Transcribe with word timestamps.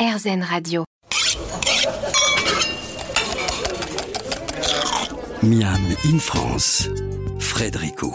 RZN 0.00 0.42
Radio. 0.42 0.84
Miam 5.42 5.76
in 6.06 6.18
France, 6.18 6.88
Frédérico. 7.38 8.14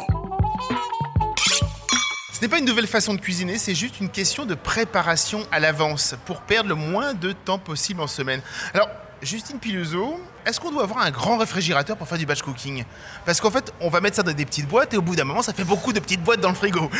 Ce 2.33 2.41
n'est 2.41 2.47
pas 2.47 2.57
une 2.57 2.65
nouvelle 2.65 2.87
façon 2.87 3.13
de 3.13 3.19
cuisiner, 3.19 3.59
c'est 3.59 3.75
juste 3.75 3.99
une 3.99 4.09
question 4.09 4.47
de 4.47 4.55
préparation 4.55 5.45
à 5.51 5.59
l'avance 5.59 6.15
pour 6.25 6.41
perdre 6.41 6.69
le 6.69 6.75
moins 6.75 7.13
de 7.13 7.33
temps 7.33 7.59
possible 7.59 8.01
en 8.01 8.07
semaine. 8.07 8.41
Alors, 8.73 8.89
Justine 9.21 9.59
Piluso, 9.59 10.19
est-ce 10.45 10.59
qu'on 10.59 10.71
doit 10.71 10.83
avoir 10.83 10.99
un 10.99 11.11
grand 11.11 11.37
réfrigérateur 11.37 11.97
pour 11.97 12.07
faire 12.07 12.17
du 12.17 12.25
batch 12.25 12.41
cooking? 12.41 12.83
Parce 13.25 13.41
qu'en 13.41 13.51
fait, 13.51 13.73
on 13.81 13.89
va 13.89 13.99
mettre 14.01 14.15
ça 14.17 14.23
dans 14.23 14.33
des 14.33 14.45
petites 14.45 14.67
boîtes 14.67 14.93
et 14.93 14.97
au 14.97 15.01
bout 15.01 15.15
d'un 15.15 15.23
moment, 15.23 15.41
ça 15.41 15.53
fait 15.53 15.63
beaucoup 15.63 15.91
de 15.93 15.99
petites 15.99 16.21
boîtes 16.23 16.39
dans 16.41 16.49
le 16.49 16.55
frigo. 16.55 16.89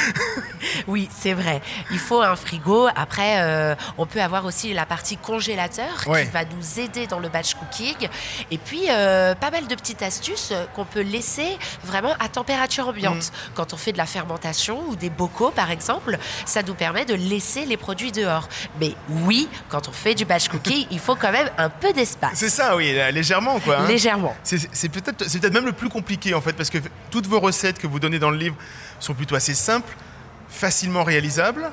Oui, 0.87 1.09
c'est 1.17 1.33
vrai. 1.33 1.61
Il 1.91 1.99
faut 1.99 2.21
un 2.21 2.35
frigo. 2.35 2.87
Après, 2.95 3.41
euh, 3.41 3.75
on 3.97 4.05
peut 4.05 4.21
avoir 4.21 4.45
aussi 4.45 4.73
la 4.73 4.85
partie 4.85 5.15
congélateur 5.15 5.85
Ouais. 6.07 6.25
qui 6.25 6.31
va 6.31 6.43
nous 6.43 6.79
aider 6.79 7.07
dans 7.07 7.19
le 7.19 7.29
batch 7.29 7.53
cooking. 7.53 8.09
Et 8.51 8.57
puis, 8.57 8.81
euh, 8.89 9.35
pas 9.35 9.51
mal 9.51 9.67
de 9.67 9.75
petites 9.75 10.01
astuces 10.01 10.53
qu'on 10.75 10.85
peut 10.85 11.01
laisser 11.01 11.57
vraiment 11.83 12.13
à 12.19 12.29
température 12.29 12.87
ambiante. 12.89 13.15
Mm. 13.31 13.51
Quand 13.55 13.73
on 13.73 13.77
fait 13.77 13.93
de 13.93 13.97
la 13.97 14.05
fermentation 14.05 14.83
ou 14.89 14.95
des 14.95 15.09
bocaux, 15.09 15.51
par 15.51 15.71
exemple, 15.71 16.17
ça 16.45 16.61
nous 16.63 16.73
permet 16.75 17.05
de 17.05 17.13
laisser 17.13 17.65
les 17.65 17.77
produits 17.77 18.11
dehors. 18.11 18.47
Mais 18.79 18.93
oui, 19.09 19.47
quand 19.69 19.87
on 19.87 19.91
fait 19.91 20.15
du 20.15 20.25
batch 20.25 20.49
cooking, 20.49 20.87
il 20.91 20.99
faut 20.99 21.15
quand 21.15 21.31
même 21.31 21.49
un 21.57 21.69
peu 21.69 21.93
d'espace. 21.93 22.33
C'est 22.35 22.49
ça, 22.49 22.75
oui, 22.75 22.93
légèrement 23.35 23.59
quoi. 23.59 23.77
hein. 23.79 23.87
Légèrement. 23.87 24.35
C'est 24.43 24.89
peut-être 24.89 25.53
même 25.53 25.65
le 25.65 25.71
plus 25.73 25.89
compliqué 25.89 26.33
en 26.33 26.41
fait 26.41 26.53
parce 26.53 26.69
que 26.69 26.77
toutes 27.11 27.27
vos 27.27 27.39
recettes 27.39 27.79
que 27.79 27.87
vous 27.87 27.99
donnez 27.99 28.19
dans 28.19 28.29
le 28.31 28.37
livre 28.37 28.55
sont 28.99 29.13
plutôt 29.13 29.35
assez 29.35 29.53
simples, 29.53 29.95
facilement 30.49 31.03
réalisables. 31.03 31.71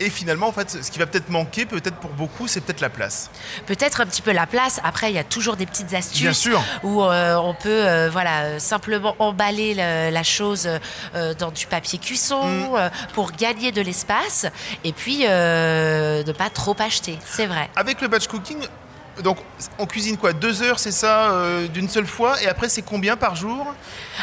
Et 0.00 0.10
finalement, 0.10 0.48
en 0.48 0.52
fait, 0.52 0.82
ce 0.82 0.90
qui 0.90 0.98
va 0.98 1.06
peut-être 1.06 1.28
manquer, 1.28 1.66
peut-être 1.66 1.94
pour 1.98 2.10
beaucoup, 2.10 2.48
c'est 2.48 2.60
peut-être 2.60 2.80
la 2.80 2.88
place. 2.90 3.30
peut-être 3.66 4.00
un 4.00 4.06
petit 4.06 4.22
peu 4.22 4.32
la 4.32 4.44
place. 4.44 4.80
Après, 4.82 5.08
il 5.12 5.14
y 5.14 5.20
a 5.20 5.22
toujours 5.24 5.54
des 5.54 5.66
petites 5.66 5.94
astuces 5.94 6.20
Bien 6.20 6.32
sûr. 6.32 6.60
où 6.82 7.00
euh, 7.04 7.36
on 7.36 7.54
peut 7.54 7.68
euh, 7.86 8.10
voilà 8.10 8.58
simplement 8.58 9.14
emballer 9.20 9.72
le- 9.74 10.10
la 10.12 10.22
chose 10.24 10.68
euh, 11.14 11.32
dans 11.34 11.52
du 11.52 11.66
papier 11.68 12.00
cuisson 12.00 12.44
Mm. 12.44 12.90
pour 13.14 13.30
gagner 13.30 13.70
de 13.70 13.80
l'espace 13.82 14.46
et 14.82 14.92
puis 14.92 15.18
ne 15.20 16.32
pas 16.32 16.50
trop 16.50 16.74
acheter. 16.80 17.16
C'est 17.24 17.46
vrai. 17.46 17.70
Avec 17.76 18.00
le 18.00 18.08
batch 18.08 18.26
cooking, 18.26 18.66
donc 19.22 19.38
on 19.78 19.86
cuisine 19.86 20.16
quoi 20.16 20.32
Deux 20.32 20.62
heures, 20.62 20.78
c'est 20.78 20.90
ça, 20.92 21.30
euh, 21.30 21.68
d'une 21.68 21.88
seule 21.88 22.06
fois 22.06 22.40
Et 22.42 22.48
après, 22.48 22.68
c'est 22.68 22.82
combien 22.82 23.16
par 23.16 23.36
jour? 23.36 23.72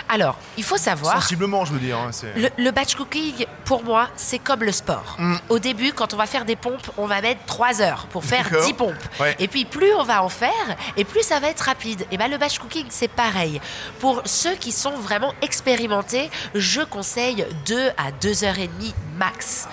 Alors, 0.10 0.38
il 0.58 0.64
faut 0.64 0.78
savoir. 0.78 1.22
Sensiblement, 1.22 1.66
je 1.66 1.74
veux 1.74 1.80
dire. 1.80 1.98
hein, 1.98 2.12
Le, 2.36 2.50
le 2.58 2.72
batch 2.72 2.96
cooking, 2.96 3.46
pour 3.66 3.84
moi, 3.84 4.10
c'est 4.16 4.40
comme 4.40 4.64
le 4.64 4.72
sport. 4.72 5.16
Mm. 5.20 5.36
Au 5.50 5.60
début, 5.60 5.94
quand 5.94 6.14
on 6.14 6.18
va 6.18 6.26
faire 6.26 6.46
des 6.46 6.56
pompes, 6.56 6.90
on 6.98 7.06
va 7.08 7.22
mettre 7.22 7.46
3 7.46 7.82
heures 7.82 8.08
pour 8.10 8.24
faire 8.26 8.44
D'accord. 8.50 8.66
10 8.66 8.74
pompes. 8.74 8.94
Ouais. 9.20 9.36
Et 9.40 9.48
puis, 9.48 9.66
plus 9.66 9.94
on 9.94 10.04
va 10.04 10.24
en 10.24 10.30
faire, 10.30 10.52
et 10.98 11.04
plus 11.04 11.24
ça 11.24 11.40
va 11.40 11.48
être 11.50 11.62
rapide. 11.62 12.06
Et 12.12 12.18
ben, 12.18 12.30
le 12.30 12.38
batch 12.38 12.60
cooking, 12.60 12.86
c'est 12.90 13.08
pareil. 13.10 13.62
Pour 14.00 14.22
ceux 14.26 14.56
qui 14.56 14.72
sont 14.72 14.92
vraiment 14.98 15.34
expérimentés, 15.42 16.30
je 16.56 16.82
conseille 16.82 17.46
2 17.66 17.90
à 17.98 18.12
2 18.22 18.44
heures 18.44 18.60
et 18.60 18.68
demie 18.68 18.94
max. 19.18 19.68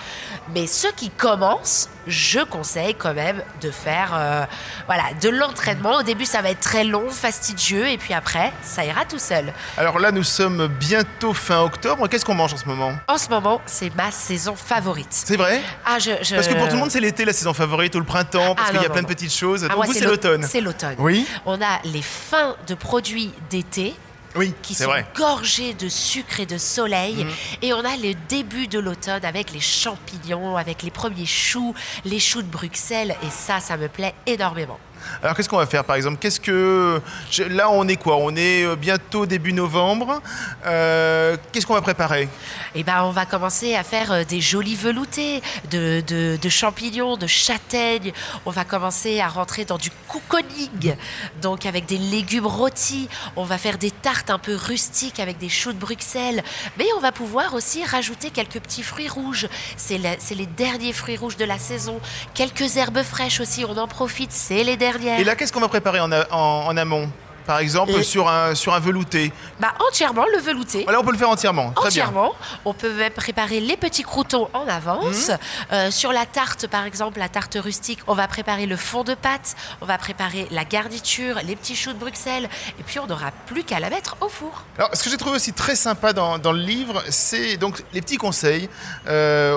Mais 0.55 0.67
ceux 0.67 0.91
qui 0.93 1.11
commencent, 1.11 1.89
je 2.07 2.41
conseille 2.41 2.95
quand 2.95 3.13
même 3.13 3.43
de 3.61 3.71
faire 3.71 4.13
euh, 4.15 4.45
voilà, 4.87 5.03
de 5.21 5.29
l'entraînement. 5.29 5.97
Au 5.99 6.03
début, 6.03 6.25
ça 6.25 6.41
va 6.41 6.51
être 6.51 6.61
très 6.61 6.85
long, 6.85 7.11
fastidieux, 7.11 7.87
et 7.89 7.99
puis 7.99 8.15
après, 8.15 8.53
ça 8.63 8.85
ira 8.85 9.05
tout 9.05 9.19
seul. 9.19 9.53
Alors 9.77 9.99
là, 9.99 10.11
nous 10.11 10.23
sommes 10.23 10.67
bientôt 10.69 11.35
fin 11.35 11.61
octobre. 11.63 12.09
Qu'est-ce 12.09 12.25
qu'on 12.25 12.35
mange 12.35 12.55
en 12.55 12.57
ce 12.57 12.65
moment? 12.65 12.93
En 13.09 13.19
ce 13.19 13.29
moment, 13.29 13.61
c'est 13.67 13.95
ma 13.95 14.11
saison 14.11 14.57
favorite. 14.57 15.09
C'est 15.11 15.37
vrai? 15.37 15.61
Ah, 15.85 15.99
je, 15.99 16.13
je- 16.23 16.35
Parce 16.35 16.49
que 16.49 16.55
pour 16.55 16.67
tout 16.69 16.75
le 16.75 16.81
monde, 16.81 16.91
c'est 16.91 17.01
l'été, 17.01 17.25
la 17.27 17.33
saison 17.35 17.53
favorite, 17.53 17.95
ou 17.95 17.99
le 17.99 18.05
printemps, 18.07 18.55
parce 18.55 18.69
Ah, 18.71 18.73
qu'il 18.73 18.81
y 18.83 18.85
a 18.85 18.89
non, 18.89 18.93
plein 18.95 19.03
non, 19.03 19.09
de 19.09 19.15
petites 19.15 19.35
choses. 19.35 19.65
Ah, 19.65 19.69
Donc 19.69 19.77
moi, 19.77 19.87
vous, 19.87 19.93
c'est 19.93 20.01
l'au- 20.01 20.11
l'automne. 20.13 20.47
C'est 20.49 20.61
l'automne. 20.63 20.97
Oui. 20.99 21.27
On 21.45 21.61
a 21.61 21.79
les 21.85 22.03
fins 22.03 22.57
de 22.67 22.75
produits 22.75 23.33
d'été 23.51 23.95
Oui, 24.39 24.55
qui 24.63 24.75
sont 24.75 24.85
vrai. 24.85 25.05
gorgés 25.17 25.75
de 25.75 25.89
sucre 25.89 26.41
et 26.41 26.47
de 26.47 26.59
soleil. 26.59 27.25
Mhm. 27.25 27.31
Et 27.63 27.73
on 27.73 27.85
a 27.85 27.97
le 27.97 28.15
début 28.29 28.69
de 28.69 28.79
l'automne 28.79 29.25
avec 29.25 29.53
les 29.53 29.61
champignons, 29.61 30.57
avec 30.57 30.83
les 30.83 30.91
premiers 30.91 31.27
choux, 31.27 31.75
les 32.05 32.21
choux 32.21 32.43
de 32.43 32.49
Bruxelles. 32.49 33.17
Et 33.23 33.31
ça, 33.31 33.61
ça 33.61 33.77
me 33.77 33.89
plaît 33.89 34.15
énormément. 34.27 34.79
Alors 35.23 35.37
qu'est-ce 35.37 35.49
qu'on 35.49 35.57
va 35.57 35.67
faire 35.67 35.85
par 35.85 35.97
exemple? 35.97 36.19
Qu'est-ce 36.21 36.41
que 36.41 37.01
là 37.49 37.71
on 37.71 37.87
est 37.89 37.97
quoi? 37.97 38.17
On 38.17 38.35
est 38.37 38.65
euh, 38.65 38.77
bientôt 38.77 39.27
début 39.27 39.53
novembre. 39.53 40.21
Euh, 40.67 41.37
qu'est-ce 41.53 41.67
qu'on 41.67 41.75
va 41.75 41.83
préparer? 41.83 42.29
Et 42.75 42.85
ben, 42.85 43.03
on 43.05 43.11
va 43.11 43.27
commencer 43.27 43.75
à 43.75 43.83
faire 43.83 44.13
euh, 44.13 44.25
des 44.25 44.41
jolis 44.41 44.75
veloutés 44.75 45.43
de, 45.71 46.49
champignons, 46.49 47.17
de 47.17 47.27
châtaignes. 47.27 48.13
On 48.47 48.51
va 48.51 48.65
commencer 48.65 49.21
à 49.21 49.29
rentrer 49.29 49.65
dans 49.65 49.79
du 49.79 49.91
cocooning, 50.09 50.97
donc 51.43 51.67
avec 51.67 51.87
des 51.87 51.99
légumes 51.99 52.47
rôtis. 52.47 53.09
On 53.37 53.45
va 53.45 53.59
faire 53.59 53.79
des 53.79 53.91
tartes 53.91 54.31
un 54.31 54.39
peu 54.39 54.55
rustiques 54.55 55.21
avec 55.21 55.39
des 55.39 55.49
choux 55.49 55.73
de 55.73 55.79
Bruxelles. 55.79 56.43
Mais 56.79 56.87
on 56.97 57.01
va 57.01 57.13
pouvoir 57.13 57.55
aussi 57.55 57.85
rajouter 57.85 58.31
quelques 58.31 58.61
petits 58.61 58.83
fruits 58.83 59.09
rouges. 59.09 59.49
C'est 59.77 59.99
les 59.99 60.47
derniers 60.47 60.93
fruits 60.93 61.17
rouges 61.17 61.37
de 61.37 61.45
la 61.45 61.59
saison. 61.59 62.01
Quelques 62.35 62.77
herbes 62.77 63.03
fraîches 63.03 63.41
aussi, 63.41 63.65
on 63.65 63.77
en 63.77 63.89
profite. 63.89 64.33
C'est 64.33 64.65
les 64.65 64.77
Et 65.07 65.25
là 65.25 65.35
qu'est-ce 65.37 65.53
qu'on 65.53 65.61
va 65.61 65.69
préparer 65.69 66.01
en, 66.01 66.11
a- 66.13 66.27
en- 66.33 66.67
en 66.67 66.77
amont 66.77 67.11
Par 67.47 67.61
exemple 67.61 67.93
Et- 67.93 68.03
sur 68.03 68.29
un 68.29 68.55
sur 68.55 68.75
un 68.75 68.79
velouté. 68.81 69.33
Bah, 69.59 69.73
entièrement 69.89 70.25
le 70.35 70.39
velouté. 70.39 70.85
Là 70.87 70.99
on 71.01 71.05
peut 71.05 71.13
le 71.13 71.19
faire 71.19 71.31
entièrement. 71.31 71.71
Très 71.71 71.89
bien. 71.91 72.05
Entièrement. 72.05 72.35
On 72.67 72.75
peut 72.75 72.93
même 72.93 73.13
préparer 73.13 73.61
les 73.61 73.77
petits 73.79 74.03
croutons 74.03 74.49
en 74.53 74.67
avance. 74.69 75.29
Mhm. 75.31 75.39
Euh, 75.73 75.91
sur 75.91 76.13
la 76.13 76.27
tarte, 76.27 76.67
par 76.67 76.85
exemple, 76.85 77.19
la 77.19 77.29
tarte 77.31 77.57
rustique, 77.59 78.01
on 78.07 78.13
va 78.15 78.29
préparer 78.29 78.67
le 78.67 78.77
fond 78.77 79.03
de 79.03 79.15
pâte, 79.15 79.57
on 79.81 79.87
va 79.87 79.97
préparer 79.97 80.47
la 80.51 80.65
garniture, 80.67 81.37
les 81.47 81.57
petits 81.57 81.75
choux 81.77 81.95
de 81.95 81.99
Bruxelles, 81.99 82.49
et 82.79 82.83
puis 82.83 82.99
on 82.99 83.07
n'aura 83.07 83.31
plus 83.47 83.65
qu'à 83.65 83.81
la 83.81 83.89
mettre 83.89 84.17
au 84.21 84.29
four. 84.29 84.65
Alors 84.77 84.91
ce 84.95 85.03
que 85.03 85.09
j'ai 85.09 85.17
trouvé 85.17 85.37
aussi 85.37 85.55
très 85.55 85.75
sympa 85.77 86.13
dans, 86.13 86.37
dans 86.39 86.53
le 86.53 86.61
livre, 86.61 87.03
c'est 87.09 87.57
donc 87.57 87.83
les 87.95 88.03
petits 88.03 88.19
conseils. 88.19 88.69
euh, 89.09 89.57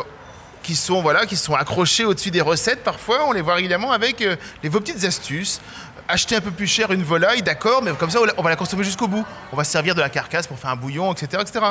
qui 0.72 0.78
sont 0.78 1.02
voilà 1.02 1.26
qui 1.26 1.36
sont 1.36 1.54
accrochés 1.54 2.06
au-dessus 2.06 2.32
des 2.32 2.40
recettes 2.40 2.82
parfois 2.82 3.26
on 3.28 3.34
les 3.34 3.42
voit 3.42 3.56
régulièrement 3.56 3.92
avec 3.92 4.22
euh, 4.22 4.38
les, 4.64 4.70
vos 4.70 4.80
petites 4.80 5.04
astuces 5.04 5.60
acheter 6.12 6.36
un 6.36 6.42
peu 6.42 6.52
plus 6.52 6.68
cher 6.68 6.92
une 6.92 7.04
volaille 7.04 7.42
d'accord 7.42 7.82
mais 7.82 7.92
comme 7.94 8.10
ça 8.10 8.20
on 8.38 8.42
va 8.42 8.50
la 8.50 8.56
consommer 8.56 8.84
jusqu'au 8.84 9.08
bout 9.08 9.26
on 9.52 9.56
va 9.56 9.64
se 9.64 9.72
servir 9.72 9.96
de 9.96 10.02
la 10.02 10.10
carcasse 10.10 10.46
pour 10.48 10.60
faire 10.60 10.70
un 10.72 10.76
bouillon 10.76 11.12
etc 11.14 11.42
etc 11.42 11.66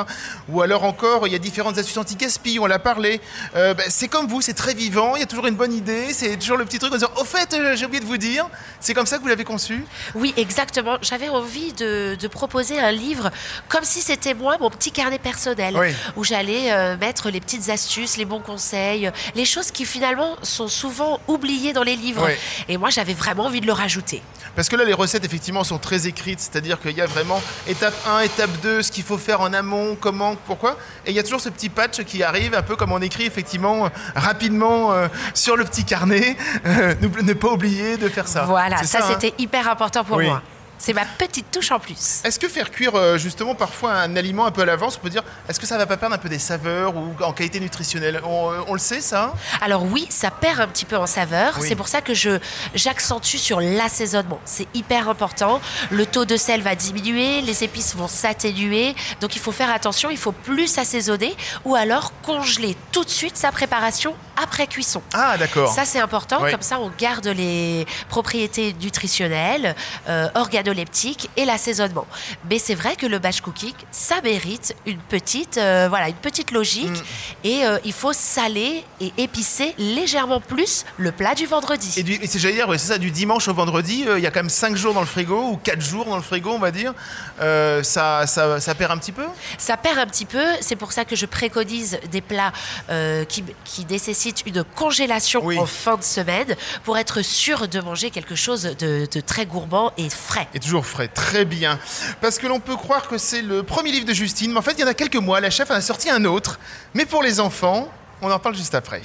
ou 0.49 0.61
alors 0.61 0.83
encore 0.83 1.27
il 1.27 1.33
y 1.33 1.35
a 1.35 1.39
différentes 1.39 1.77
astuces 1.77 1.97
anti-gaspi 1.97 2.57
on 2.59 2.65
l'a 2.65 2.79
parlé 2.79 3.21
Euh, 3.55 3.73
ben, 3.73 3.85
c'est 3.89 4.07
comme 4.07 4.27
vous 4.27 4.41
c'est 4.41 4.53
très 4.53 4.73
vivant 4.73 5.15
il 5.15 5.19
y 5.19 5.23
a 5.23 5.25
toujours 5.25 5.47
une 5.47 5.55
bonne 5.55 5.73
idée 5.73 6.13
c'est 6.13 6.37
toujours 6.37 6.57
le 6.57 6.65
petit 6.65 6.79
truc 6.79 6.91
en 6.91 6.95
disant 6.95 7.11
au 7.17 7.25
fait 7.25 7.53
euh, 7.53 7.75
j'ai 7.75 7.85
oublié 7.85 7.99
de 8.01 8.05
vous 8.05 8.17
dire 8.17 8.47
c'est 8.79 8.93
comme 8.93 9.05
ça 9.05 9.17
que 9.17 9.21
vous 9.21 9.27
l'avez 9.27 9.43
conçu? 9.43 9.85
Oui, 10.15 10.33
exactement. 10.37 10.97
J'avais 11.01 11.29
envie 11.29 11.71
de, 11.73 12.15
de 12.19 12.27
proposer 12.27 12.79
un 12.79 12.91
livre 12.91 13.29
comme 13.69 13.83
si 13.83 14.01
c'était 14.01 14.33
moi, 14.33 14.57
mon 14.59 14.69
petit 14.71 14.91
carnet 14.91 15.19
personnel, 15.19 15.75
Oui. 15.77 15.89
où 16.15 16.23
j'allais 16.23 16.71
euh, 16.71 16.97
mettre 16.97 17.29
les 17.29 17.39
petites 17.39 17.69
astuces, 17.69 18.17
les 18.17 18.25
bons 18.25 18.39
conseils, 18.39 19.11
les 19.35 19.45
choses 19.45 19.69
qui 19.71 19.85
finalement 19.85 20.35
sont 20.41 20.67
souvent 20.67 21.19
oubliées 21.27 21.73
dans 21.73 21.83
les 21.83 21.95
livres. 21.95 22.25
Oui. 22.25 22.33
Et 22.69 22.77
moi, 22.77 22.89
j'avais 22.89 23.13
vraiment 23.13 23.45
envie 23.45 23.61
de 23.61 23.67
le 23.67 23.73
rajouter. 23.73 24.21
Parce 24.55 24.67
que 24.67 24.75
là, 24.75 24.83
les 24.83 24.93
recettes, 24.93 25.23
effectivement, 25.23 25.63
sont 25.63 25.77
très 25.77 26.07
écrites. 26.07 26.39
C'est-à-dire 26.39 26.79
qu'il 26.79 26.91
y 26.91 27.01
a 27.01 27.05
vraiment 27.05 27.41
étape 27.67 27.93
1, 28.07 28.19
étape 28.21 28.49
2, 28.61 28.81
ce 28.81 28.91
qu'il 28.91 29.03
faut 29.03 29.17
faire 29.17 29.41
en 29.41 29.53
amont, 29.53 29.95
comment, 29.99 30.35
pourquoi. 30.45 30.77
Et 31.05 31.11
il 31.11 31.15
y 31.15 31.19
a 31.19 31.23
toujours 31.23 31.41
ce 31.41 31.49
petit 31.49 31.69
patch 31.69 32.03
qui 32.03 32.21
arrive, 32.23 32.53
un 32.53 32.61
peu 32.61 32.75
comme 32.75 32.91
on 32.91 33.01
écrit, 33.01 33.25
effectivement, 33.25 33.85
euh, 33.85 33.89
rapidement 34.15 34.91
euh, 34.91 35.07
sur 35.33 35.55
le 35.55 35.63
petit 35.63 35.85
carnet. 35.85 36.35
Euh, 36.65 36.93
ne, 37.01 37.21
ne 37.21 37.33
pas 37.33 37.49
oublier 37.49 37.97
de 37.97 38.09
faire 38.09 38.27
ça. 38.27 38.43
Voilà, 38.43 38.83
ça, 38.83 38.99
hein. 38.99 39.05
c'était 39.07 39.33
hyper 39.41 39.69
important 39.69 40.03
pour 40.03 40.17
Oui. 40.17 40.25
moi. 40.27 40.41
C'est 40.81 40.93
ma 40.93 41.05
petite 41.05 41.51
touche 41.51 41.71
en 41.71 41.79
plus. 41.79 42.21
Est-ce 42.23 42.39
que 42.39 42.47
faire 42.47 42.71
cuire 42.71 42.95
euh, 42.95 43.19
justement 43.19 43.53
parfois 43.53 43.93
un 43.93 44.15
aliment 44.15 44.47
un 44.47 44.51
peu 44.51 44.63
à 44.63 44.65
l'avance, 44.65 44.97
on 44.97 44.99
peut 44.99 45.11
dire, 45.11 45.21
est-ce 45.47 45.59
que 45.59 45.67
ça 45.67 45.77
va 45.77 45.85
pas 45.85 45.95
perdre 45.95 46.15
un 46.15 46.17
peu 46.17 46.27
des 46.27 46.39
saveurs 46.39 46.95
ou 46.97 47.13
en 47.21 47.33
qualité 47.33 47.59
nutritionnelle? 47.59 48.19
On, 48.25 48.51
euh, 48.51 48.61
on 48.65 48.73
le 48.73 48.79
sait 48.79 48.99
ça 48.99 49.35
Alors 49.61 49.83
oui, 49.83 50.07
ça 50.09 50.31
perd 50.31 50.59
un 50.59 50.67
petit 50.67 50.85
peu 50.85 50.97
en 50.97 51.05
saveur. 51.05 51.53
Oui. 51.59 51.67
C'est 51.67 51.75
pour 51.75 51.87
ça 51.87 52.01
que 52.01 52.15
je 52.15 52.39
j'accentue 52.73 53.35
sur 53.37 53.61
l'assaisonnement. 53.61 54.39
C'est 54.43 54.67
hyper 54.73 55.07
important. 55.07 55.61
Le 55.91 56.07
taux 56.07 56.25
de 56.25 56.35
sel 56.35 56.63
va 56.63 56.73
diminuer, 56.73 57.41
les 57.41 57.63
épices 57.63 57.95
vont 57.95 58.07
s'atténuer. 58.07 58.95
Donc 59.19 59.35
il 59.35 59.39
faut 59.39 59.51
faire 59.51 59.69
attention, 59.71 60.09
il 60.09 60.17
faut 60.17 60.31
plus 60.31 60.79
assaisonner 60.79 61.35
ou 61.63 61.75
alors 61.75 62.11
congeler 62.23 62.75
tout 62.91 63.03
de 63.03 63.09
suite 63.09 63.37
sa 63.37 63.51
préparation 63.51 64.15
après 64.41 64.67
cuisson. 64.67 65.03
Ah 65.13 65.37
d'accord. 65.37 65.71
Ça, 65.71 65.85
c'est 65.85 65.99
important. 65.99 66.39
Oui. 66.41 66.51
Comme 66.51 66.61
ça, 66.61 66.79
on 66.79 66.91
garde 66.97 67.27
les 67.27 67.85
propriétés 68.09 68.75
nutritionnelles, 68.81 69.75
euh, 70.09 70.27
organoleptique 70.71 71.29
et 71.37 71.45
l'assaisonnement. 71.45 72.07
Mais 72.49 72.59
c'est 72.59 72.75
vrai 72.75 72.95
que 72.95 73.05
le 73.05 73.19
batch 73.19 73.41
cooking, 73.41 73.73
ça 73.91 74.21
mérite 74.21 74.75
une 74.85 74.97
petite, 74.97 75.57
euh, 75.57 75.87
voilà, 75.89 76.09
une 76.09 76.15
petite 76.15 76.51
logique. 76.51 76.89
Mm. 76.89 77.03
Et 77.43 77.65
euh, 77.65 77.77
il 77.85 77.93
faut 77.93 78.13
saler 78.13 78.83
et 78.99 79.13
épicer 79.17 79.75
légèrement 79.77 80.39
plus 80.39 80.85
le 80.97 81.11
plat 81.11 81.35
du 81.35 81.45
vendredi. 81.45 81.93
Et, 81.97 82.23
et 82.23 82.27
c'est 82.27 82.39
j'allais 82.39 82.55
dire, 82.55 82.69
ouais, 82.69 82.77
c'est 82.77 82.87
ça, 82.87 82.97
du 82.97 83.11
dimanche 83.11 83.47
au 83.47 83.53
vendredi, 83.53 84.05
euh, 84.07 84.17
il 84.17 84.23
y 84.23 84.27
a 84.27 84.31
quand 84.31 84.39
même 84.39 84.49
5 84.49 84.75
jours 84.75 84.93
dans 84.93 85.01
le 85.01 85.05
frigo, 85.05 85.49
ou 85.51 85.57
4 85.57 85.81
jours 85.81 86.05
dans 86.05 86.15
le 86.15 86.21
frigo, 86.21 86.51
on 86.51 86.59
va 86.59 86.71
dire. 86.71 86.93
Ça, 87.83 88.27
ça, 88.27 88.59
ça 88.59 88.75
perd 88.75 88.91
un 88.91 88.97
petit 88.97 89.11
peu? 89.11 89.25
Ça 89.57 89.77
perd 89.77 89.97
un 89.97 90.05
petit 90.05 90.25
peu, 90.25 90.43
c'est 90.61 90.75
pour 90.75 90.91
ça 90.91 91.05
que 91.05 91.15
je 91.15 91.25
préconise 91.25 91.99
des 92.11 92.21
plats 92.21 92.53
qui, 93.27 93.43
qui 93.65 93.85
nécessitent 93.85 94.43
une 94.45 94.63
congélation 94.63 95.41
Oui. 95.43 95.57
en 95.57 95.65
fin 95.65 95.97
de 95.97 96.03
semaine 96.03 96.55
pour 96.83 96.97
être 96.97 97.21
sûr 97.21 97.67
de 97.67 97.79
manger 97.81 98.11
quelque 98.11 98.35
chose 98.35 98.63
de, 98.63 99.07
de 99.11 99.21
très 99.21 99.45
gourmand 99.45 99.91
et 99.97 100.09
frais. 100.09 100.47
Et 100.53 100.59
toujours 100.61 100.85
frais, 100.85 101.09
très 101.09 101.43
bien. 101.43 101.79
Parce 102.21 102.37
que 102.37 102.47
l'on 102.47 102.59
peut 102.59 102.77
croire 102.77 103.07
que 103.07 103.17
c'est 103.17 103.41
le 103.41 103.63
premier 103.63 103.91
livre 103.91 104.05
de 104.05 104.13
Justine, 104.13 104.51
mais 104.51 104.59
en 104.59 104.61
fait, 104.61 104.73
il 104.73 104.79
y 104.79 104.83
en 104.83 104.87
a 104.87 104.93
quelques 104.93 105.17
mois, 105.17 105.41
la 105.41 105.49
chef 105.49 105.69
en 105.71 105.73
a 105.73 105.81
sorti 105.81 106.09
un 106.09 106.23
autre, 106.23 106.59
mais 106.93 107.05
pour 107.05 107.23
les 107.23 107.39
enfants, 107.39 107.89
on 108.21 108.31
en 108.31 108.39
parle 108.39 108.55
juste 108.55 108.75
après. 108.75 109.01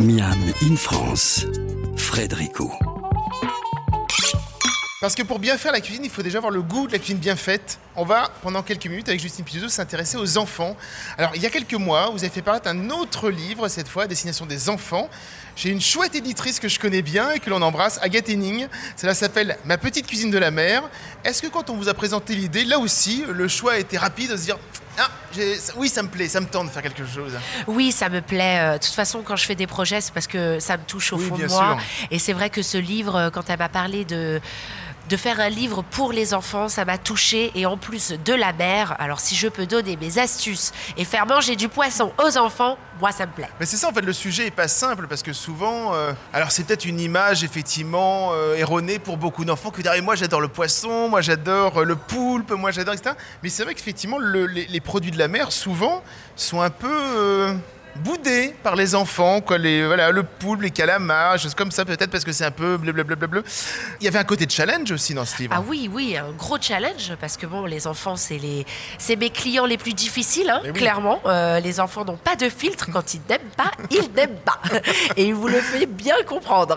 Miam 0.00 0.38
in 0.62 0.76
France, 0.76 1.44
Frédérico. 1.96 2.72
Parce 5.00 5.14
que 5.14 5.22
pour 5.22 5.38
bien 5.38 5.58
faire 5.58 5.72
la 5.72 5.80
cuisine, 5.80 6.04
il 6.04 6.10
faut 6.10 6.22
déjà 6.22 6.38
avoir 6.38 6.52
le 6.52 6.62
goût 6.62 6.86
de 6.86 6.92
la 6.92 6.98
cuisine 6.98 7.18
bien 7.18 7.36
faite. 7.36 7.78
On 8.00 8.04
va, 8.04 8.30
pendant 8.42 8.62
quelques 8.62 8.86
minutes, 8.86 9.08
avec 9.08 9.20
Justine 9.20 9.44
Pizzo, 9.44 9.68
s'intéresser 9.68 10.16
aux 10.16 10.38
enfants. 10.38 10.76
Alors, 11.18 11.32
il 11.34 11.42
y 11.42 11.46
a 11.46 11.50
quelques 11.50 11.74
mois, 11.74 12.10
vous 12.10 12.18
avez 12.20 12.28
fait 12.32 12.42
paraître 12.42 12.68
un 12.68 12.90
autre 12.90 13.28
livre, 13.28 13.66
cette 13.66 13.88
fois, 13.88 14.04
à 14.04 14.06
destination 14.06 14.46
des 14.46 14.68
enfants. 14.68 15.10
J'ai 15.56 15.70
une 15.70 15.80
chouette 15.80 16.14
éditrice 16.14 16.60
que 16.60 16.68
je 16.68 16.78
connais 16.78 17.02
bien 17.02 17.32
et 17.32 17.40
que 17.40 17.50
l'on 17.50 17.60
embrasse, 17.60 17.98
Agathe 18.00 18.28
Henning. 18.28 18.68
Cela 18.96 19.14
s'appelle 19.14 19.58
Ma 19.64 19.78
petite 19.78 20.06
cuisine 20.06 20.30
de 20.30 20.38
la 20.38 20.52
mer. 20.52 20.84
Est-ce 21.24 21.42
que 21.42 21.48
quand 21.48 21.70
on 21.70 21.74
vous 21.76 21.88
a 21.88 21.94
présenté 21.94 22.36
l'idée, 22.36 22.64
là 22.64 22.78
aussi, 22.78 23.24
le 23.28 23.48
choix 23.48 23.72
a 23.72 23.78
été 23.78 23.98
rapide 23.98 24.30
de 24.30 24.36
se 24.36 24.42
dire 24.44 24.58
Ah, 24.96 25.08
oui, 25.76 25.88
ça 25.88 26.04
me 26.04 26.08
plaît, 26.08 26.28
ça 26.28 26.40
me 26.40 26.46
tente 26.46 26.68
de 26.68 26.70
faire 26.70 26.82
quelque 26.82 27.04
chose 27.04 27.32
Oui, 27.66 27.90
ça 27.90 28.08
me 28.08 28.20
plaît. 28.22 28.58
Euh, 28.60 28.72
De 28.74 28.78
toute 28.84 28.94
façon, 28.94 29.22
quand 29.24 29.34
je 29.34 29.44
fais 29.44 29.56
des 29.56 29.66
projets, 29.66 30.00
c'est 30.00 30.14
parce 30.14 30.28
que 30.28 30.60
ça 30.60 30.76
me 30.76 30.84
touche 30.84 31.12
au 31.12 31.16
Oui, 31.16 31.26
fond 31.28 31.36
de 31.36 31.46
moi. 31.48 31.76
sûr. 31.76 32.06
Et 32.12 32.20
c'est 32.20 32.32
vrai 32.32 32.48
que 32.50 32.62
ce 32.62 32.78
livre, 32.78 33.16
euh, 33.16 33.30
quand 33.30 33.50
elle 33.50 33.58
m'a 33.58 33.68
parlé 33.68 34.04
de 34.04 34.40
de 35.08 35.16
faire 35.16 35.40
un 35.40 35.48
livre 35.48 35.82
pour 35.82 36.12
les 36.12 36.34
enfants, 36.34 36.68
ça 36.68 36.84
m'a 36.84 36.98
touché 36.98 37.50
et 37.54 37.66
en 37.66 37.76
plus 37.76 38.12
de 38.12 38.34
la 38.34 38.52
mer. 38.52 38.94
Alors 38.98 39.20
si 39.20 39.34
je 39.34 39.48
peux 39.48 39.66
donner 39.66 39.96
mes 39.96 40.18
astuces 40.18 40.72
et 40.96 41.04
faire 41.04 41.26
manger 41.26 41.56
du 41.56 41.68
poisson 41.68 42.12
aux 42.22 42.36
enfants, 42.36 42.76
moi 43.00 43.10
ça 43.12 43.26
me 43.26 43.32
plaît. 43.32 43.48
Mais 43.58 43.66
c'est 43.66 43.76
ça 43.76 43.88
en 43.88 43.92
fait, 43.92 44.02
le 44.02 44.12
sujet 44.12 44.46
est 44.48 44.50
pas 44.52 44.68
simple 44.68 45.06
parce 45.08 45.22
que 45.22 45.32
souvent, 45.32 45.94
euh, 45.94 46.12
alors 46.32 46.50
c'est 46.50 46.64
peut-être 46.64 46.84
une 46.84 47.00
image 47.00 47.42
effectivement 47.44 48.30
euh, 48.32 48.54
erronée 48.56 48.98
pour 48.98 49.16
beaucoup 49.16 49.44
d'enfants 49.44 49.70
que 49.70 49.80
derrière 49.82 50.02
moi 50.04 50.14
j'adore 50.14 50.40
le 50.40 50.48
poisson, 50.48 51.08
moi 51.08 51.20
j'adore 51.20 51.78
euh, 51.78 51.84
le 51.84 51.96
poulpe, 51.96 52.50
moi 52.52 52.70
j'adore 52.70 52.94
etc. 52.94 53.14
Mais 53.42 53.48
c'est 53.48 53.64
vrai 53.64 53.74
qu'effectivement 53.74 54.18
le- 54.18 54.46
les, 54.46 54.80
produits 54.80 55.10
de 55.10 55.18
la 55.18 55.28
mer 55.28 55.52
souvent 55.52 56.02
sont 56.36 56.60
un 56.60 56.70
peu 56.70 57.54
boudés 57.96 58.54
par 58.62 58.76
les 58.76 58.94
enfants, 58.94 59.40
quoi, 59.40 59.58
les, 59.58 59.84
voilà, 59.86 60.10
le 60.10 60.22
poulpe, 60.22 60.62
les 60.62 60.70
calamars, 60.70 61.38
choses 61.38 61.54
comme 61.54 61.70
ça 61.70 61.84
peut-être 61.84 62.10
parce 62.10 62.24
que 62.24 62.32
c'est 62.32 62.44
un 62.44 62.50
peu 62.50 62.76
blablabla. 62.76 63.42
Il 64.00 64.04
y 64.04 64.08
avait 64.08 64.18
un 64.18 64.24
côté 64.24 64.46
challenge 64.48 64.90
aussi 64.92 65.14
dans 65.14 65.24
ce 65.24 65.38
livre. 65.38 65.54
Ah 65.56 65.62
oui, 65.66 65.90
oui, 65.92 66.16
un 66.16 66.30
gros 66.32 66.58
challenge 66.60 67.12
parce 67.20 67.36
que 67.36 67.46
bon, 67.46 67.64
les 67.66 67.86
enfants, 67.86 68.16
c'est 68.16 68.38
les, 68.38 68.66
c'est 68.98 69.16
mes 69.16 69.30
clients 69.30 69.66
les 69.66 69.78
plus 69.78 69.94
difficiles, 69.94 70.50
hein, 70.50 70.60
oui. 70.64 70.72
clairement. 70.72 71.20
Euh, 71.26 71.60
les 71.60 71.80
enfants 71.80 72.04
n'ont 72.04 72.16
pas 72.16 72.36
de 72.36 72.48
filtre 72.48 72.88
quand 72.92 73.14
ils 73.14 73.20
n'aiment 73.28 73.50
pas, 73.56 73.70
ils 73.90 74.10
n'aiment 74.14 74.38
pas, 74.44 74.60
et 75.16 75.24
il 75.26 75.34
vous 75.34 75.48
le 75.48 75.60
fait 75.60 75.86
bien 75.86 76.16
comprendre. 76.26 76.76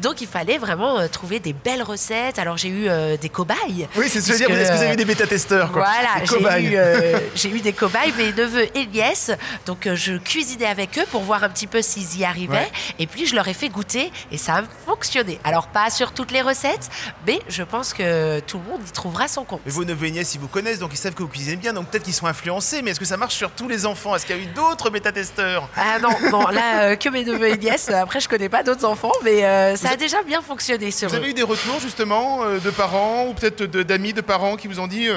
Donc 0.00 0.20
il 0.20 0.28
fallait 0.28 0.58
vraiment 0.58 0.98
euh, 0.98 1.08
trouver 1.08 1.40
des 1.40 1.52
belles 1.52 1.82
recettes. 1.82 2.38
Alors 2.38 2.56
j'ai 2.56 2.68
eu 2.68 2.88
euh, 2.88 3.16
des 3.16 3.28
cobayes. 3.28 3.88
Oui, 3.96 4.06
c'est 4.08 4.20
ce 4.20 4.32
que 4.32 4.38
je 4.38 4.44
veux 4.44 4.48
dire. 4.48 4.58
Est-ce 4.58 4.72
que 4.72 4.76
vous 4.76 4.82
avez 4.82 4.94
eu 4.94 4.96
des 4.96 5.04
bêta-testeurs 5.04 5.72
quoi 5.72 5.84
Voilà, 5.84 6.24
j'ai 6.24 6.64
eu, 6.64 6.76
euh, 6.76 7.18
j'ai 7.34 7.50
eu 7.50 7.60
des 7.60 7.72
cobayes, 7.72 8.12
mes 8.16 8.32
neveux 8.32 8.66
et 8.76 8.86
nièces. 8.86 9.32
Donc 9.66 9.88
je 9.92 10.14
avec 10.60 10.98
eux 10.98 11.04
pour 11.10 11.22
voir 11.22 11.42
un 11.44 11.48
petit 11.48 11.66
peu 11.66 11.82
s'ils 11.82 12.18
y 12.18 12.24
arrivaient. 12.24 12.52
Ouais. 12.54 12.72
Et 12.98 13.06
puis 13.06 13.26
je 13.26 13.34
leur 13.34 13.48
ai 13.48 13.54
fait 13.54 13.68
goûter 13.68 14.12
et 14.30 14.38
ça 14.38 14.56
a 14.56 14.62
fonctionné. 14.86 15.38
Alors 15.44 15.68
pas 15.68 15.90
sur 15.90 16.12
toutes 16.12 16.30
les 16.30 16.42
recettes, 16.42 16.90
mais 17.26 17.40
je 17.48 17.62
pense 17.62 17.94
que 17.94 18.40
tout 18.40 18.58
le 18.58 18.70
monde 18.70 18.80
y 18.86 18.90
trouvera 18.92 19.28
son 19.28 19.44
compte. 19.44 19.60
Mais 19.64 19.72
vos 19.72 19.84
neveux 19.84 20.06
et 20.06 20.10
nièces, 20.10 20.34
ils 20.34 20.40
vous 20.40 20.48
connaissent, 20.48 20.78
donc 20.78 20.90
ils 20.92 20.96
savent 20.98 21.14
que 21.14 21.22
vous 21.22 21.28
cuisinez 21.28 21.56
bien, 21.56 21.72
donc 21.72 21.88
peut-être 21.88 22.04
qu'ils 22.04 22.14
sont 22.14 22.26
influencés, 22.26 22.82
mais 22.82 22.90
est-ce 22.92 23.00
que 23.00 23.06
ça 23.06 23.16
marche 23.16 23.34
sur 23.34 23.50
tous 23.50 23.68
les 23.68 23.86
enfants? 23.86 24.14
Est-ce 24.14 24.26
qu'il 24.26 24.36
y 24.36 24.38
a 24.38 24.42
eu 24.42 24.46
d'autres 24.46 24.90
bêta-testeurs 24.90 25.68
Ah 25.76 25.98
non, 25.98 26.10
non, 26.30 26.48
là 26.48 26.82
euh, 26.90 26.96
que 26.96 27.08
mes 27.08 27.24
neveux 27.24 27.48
et 27.48 27.58
nièces. 27.58 27.88
Après 27.90 28.20
je 28.20 28.28
connais 28.28 28.48
pas 28.48 28.62
d'autres 28.62 28.84
enfants, 28.84 29.12
mais 29.24 29.44
euh, 29.44 29.76
ça 29.76 29.90
a 29.90 29.96
déjà 29.96 30.22
bien 30.22 30.42
fonctionné 30.42 30.90
sur 30.90 31.08
Vous 31.08 31.14
eux. 31.14 31.18
avez 31.18 31.30
eu 31.30 31.34
des 31.34 31.42
retours 31.42 31.80
justement 31.80 32.44
euh, 32.44 32.58
de 32.58 32.70
parents 32.70 33.26
ou 33.26 33.34
peut-être 33.34 33.62
d'amis 33.64 34.12
de 34.12 34.20
parents 34.20 34.56
qui 34.56 34.68
vous 34.68 34.80
ont 34.80 34.86
dit 34.86 35.08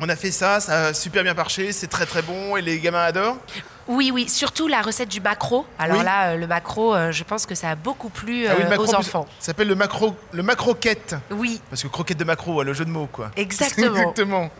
on 0.00 0.08
a 0.08 0.16
fait 0.16 0.32
ça, 0.32 0.60
ça 0.60 0.86
a 0.86 0.94
super 0.94 1.22
bien 1.22 1.34
marché, 1.34 1.72
c'est 1.72 1.86
très 1.86 2.06
très 2.06 2.22
bon 2.22 2.56
et 2.56 2.62
les 2.62 2.78
gamins 2.80 3.04
adorent? 3.04 3.36
Oui, 3.86 4.10
oui, 4.12 4.28
surtout 4.28 4.66
la 4.66 4.80
recette 4.80 5.10
du 5.10 5.20
macro. 5.20 5.66
Alors 5.78 5.98
Oui. 5.98 6.04
là, 6.04 6.28
euh, 6.30 6.36
le 6.36 6.46
macro, 6.46 6.94
euh, 6.94 7.12
je 7.12 7.22
pense 7.22 7.44
que 7.44 7.54
ça 7.54 7.70
a 7.70 7.74
beaucoup 7.74 8.08
plu 8.08 8.46
Ah 8.46 8.54
oui, 8.56 8.64
euh, 8.64 8.68
macro, 8.70 8.84
aux 8.86 8.94
enfants. 8.94 9.26
Ça 9.38 9.46
s'appelle 9.46 9.68
le 9.68 9.74
macro, 9.74 10.16
le 10.32 10.42
macroquette. 10.42 11.14
Oui, 11.30 11.60
Parce 11.68 11.82
que 11.82 11.88
croquette 11.88 12.16
de 12.18 12.24
macro, 12.24 12.62
le 12.62 12.72
jeu 12.72 12.84
de 12.86 12.90
mots 12.90 13.08
quoi. 13.12 13.30
Exactement. 13.36 13.94
Exactement. 13.96 14.50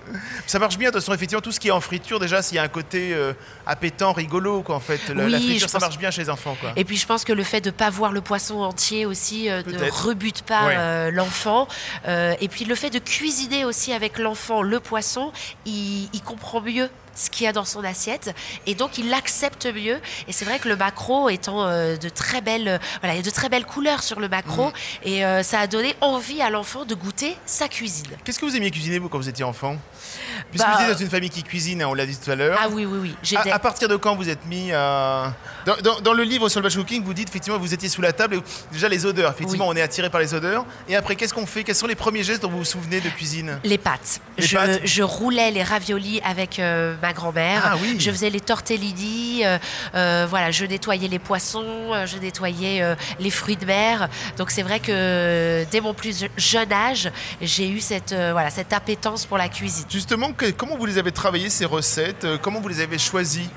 Ça 0.46 0.58
marche 0.58 0.76
bien 0.76 0.90
de 0.90 0.94
toute 0.94 1.02
façon, 1.02 1.14
effectivement, 1.14 1.40
tout 1.40 1.52
ce 1.52 1.60
qui 1.60 1.68
est 1.68 1.72
en 1.72 1.80
friture, 1.80 2.20
déjà, 2.20 2.42
s'il 2.42 2.56
y 2.56 2.58
a 2.58 2.62
un 2.62 2.68
côté 2.68 3.16
appétant, 3.66 4.12
rigolo 4.12 4.62
quoi 4.62 4.76
en 4.76 4.80
fait. 4.80 5.08
La, 5.08 5.26
la 5.28 5.38
Oui, 5.38 5.44
friture, 5.50 5.68
ça 5.70 5.78
pense- 5.78 5.88
marche 5.88 5.98
bien 5.98 6.10
chez 6.10 6.22
les 6.22 6.30
enfants 6.30 6.56
quoi. 6.60 6.72
Et 6.76 6.84
puis 6.84 6.96
je 6.96 7.06
pense 7.06 7.24
que 7.24 7.32
le 7.32 7.44
fait 7.44 7.60
de 7.62 7.70
ne 7.70 7.74
pas 7.74 7.90
voir 7.90 8.12
le 8.12 8.20
poisson 8.20 8.60
entier 8.60 9.06
aussi 9.06 9.48
ne 9.48 9.90
rebute 9.90 10.42
pas 10.42 10.66
Ouais. 10.66 11.10
l'enfant. 11.12 11.66
Et 12.06 12.48
puis 12.48 12.64
le 12.66 12.74
fait 12.74 12.90
de 12.90 12.98
cuisiner 12.98 13.64
aussi 13.64 13.92
avec 13.92 14.18
l'enfant 14.18 14.62
le 14.62 14.80
poisson, 14.80 15.32
il, 15.64 16.08
il 16.12 16.22
comprend 16.22 16.60
mieux 16.60 16.88
ce 17.14 17.31
qu'il 17.31 17.44
y 17.44 17.49
a 17.49 17.52
dans 17.52 17.64
son 17.64 17.84
assiette 17.84 18.34
et 18.66 18.75
donc 18.75 18.99
il 18.99 19.08
l'accepte 19.11 19.66
mieux 19.66 20.00
et 20.28 20.32
c'est 20.32 20.44
vrai 20.44 20.58
que 20.58 20.69
le 20.69 20.76
macro 20.76 21.28
étant 21.28 21.66
euh, 21.66 21.96
de 21.96 22.08
très 22.08 22.40
belles 22.40 22.69
euh, 22.69 22.78
voilà 23.00 23.14
il 23.14 23.19
y 23.19 23.20
a 23.20 23.22
de 23.25 23.31
très 23.31 23.49
belles 23.49 23.66
couleurs 23.66 24.02
sur 24.02 24.20
le 24.20 24.28
macro 24.28 24.69
Mm. 24.69 24.72
et 25.05 25.25
euh, 25.25 25.43
ça 25.43 25.61
a 25.61 25.66
donné 25.66 25.94
envie 26.00 26.40
à 26.43 26.50
l'enfant 26.50 26.84
de 26.84 26.94
goûter 26.94 27.37
sa 27.46 27.69
cuisine 27.69 28.06
Qu'est-ce 28.25 28.38
que 28.38 28.44
vous 28.44 28.56
aimiez 28.56 28.70
cuisiner 28.70 28.99
vous 28.99 29.08
quand 29.08 29.19
vous 29.19 29.28
étiez 29.28 29.44
enfant? 29.44 29.76
Puisque 30.50 30.64
Bah, 30.66 30.75
vous 30.76 30.84
êtes 30.84 30.93
dans 30.93 30.99
une 31.05 31.11
famille 31.11 31.31
qui 31.31 31.43
cuisine, 31.43 31.82
hein, 31.82 31.88
on 31.88 31.94
l'a 31.94 32.06
dit 32.06 32.16
tout 32.16 32.31
à 32.31 32.34
l'heure. 32.34 32.58
ah 32.61 32.69
oui 32.70 32.84
oui 32.87 33.14
oui 33.25 33.37
À, 33.37 33.55
à 33.55 33.58
partir 33.58 33.88
de 33.88 33.96
quand 33.96 34.14
vous 34.17 34.28
êtes 34.28 34.44
mis 34.46 34.72
à... 34.72 35.32
Dans, 35.67 35.76
dans- 35.76 36.00
dans 36.00 36.12
le 36.12 36.22
livre 36.25 36.49
sur 36.49 36.60
le 36.60 36.64
batch 36.64 36.76
cooking, 36.76 37.02
vous 37.02 37.14
dites 37.14 37.28
effectivement 37.28 37.58
vous 37.58 37.72
étiez 37.75 37.88
sous 37.88 38.02
la 38.02 38.12
table 38.12 38.37
et 38.37 38.43
déjà 38.72 38.88
les 38.88 39.06
odeurs. 39.06 39.31
Effectivement, 39.32 39.67
on 39.69 39.75
est 39.75 39.82
attiré 39.82 40.10
par 40.10 40.20
les 40.20 40.34
odeurs. 40.34 40.64
Et 40.88 40.96
après, 40.96 41.17
qu'est-ce 41.17 41.32
qu'on 41.34 41.46
fait? 41.46 41.64
Quels 41.64 41.75
sont 41.75 41.87
les 41.87 41.94
premiers 41.94 42.22
gestes 42.22 42.43
dont 42.43 42.50
vous 42.50 42.58
vous 42.58 42.64
souvenez 42.64 43.00
de 43.00 43.08
cuisine? 43.08 43.58
Les 43.64 43.78
pâtes. 43.78 44.20
Les 44.38 44.46
je, 44.46 44.56
pâtes? 44.56 44.81
je 44.84 45.02
roulais 45.02 45.50
les 45.50 45.62
raviolis 45.62 46.20
avec 46.25 46.58
euh, 46.58 46.94
ma 47.04 47.12
grand-mère. 47.12 47.62
Ah 47.64 47.76
oui. 47.82 47.96
Je 47.98 48.10
faisais 48.10 48.30
les 48.30 48.40
tortellini. 48.40 49.44
euh, 49.44 49.58
euh, 49.94 50.26
voilà, 50.28 50.50
je 50.50 50.64
nettoyais 50.64 51.06
les 51.08 51.18
poissons, 51.18 51.64
euh, 51.92 52.06
je 52.06 52.16
nettoyais 52.16 52.82
les 53.20 53.30
fruits 53.30 53.56
de 53.56 53.66
mer. 53.66 54.08
Donc 54.38 54.50
c'est 54.50 54.62
vrai 54.62 54.80
que 54.80 55.64
dès 55.70 55.80
mon 55.82 55.92
plus 55.92 56.24
jeune 56.38 56.72
âge, 56.72 57.10
j'ai 57.42 57.68
eu 57.68 57.80
cette 57.80 58.14
voilà 58.14 58.48
cette 58.50 58.72
appétence 58.72 59.26
pour 59.26 59.36
la 59.38 59.48
cuisine. 59.48 59.84
Justement, 59.90 60.32
que- 60.32 60.50
comment 60.50 60.76
vous 60.78 60.86
les 60.86 60.96
avez 60.98 61.12
travaillées 61.12 61.50
ces 61.50 61.66
recettes? 61.66 62.26
Comment 62.40 62.60
vous 62.60 62.68
les 62.68 62.80
avez 62.80 62.98
choisies? 62.98 63.50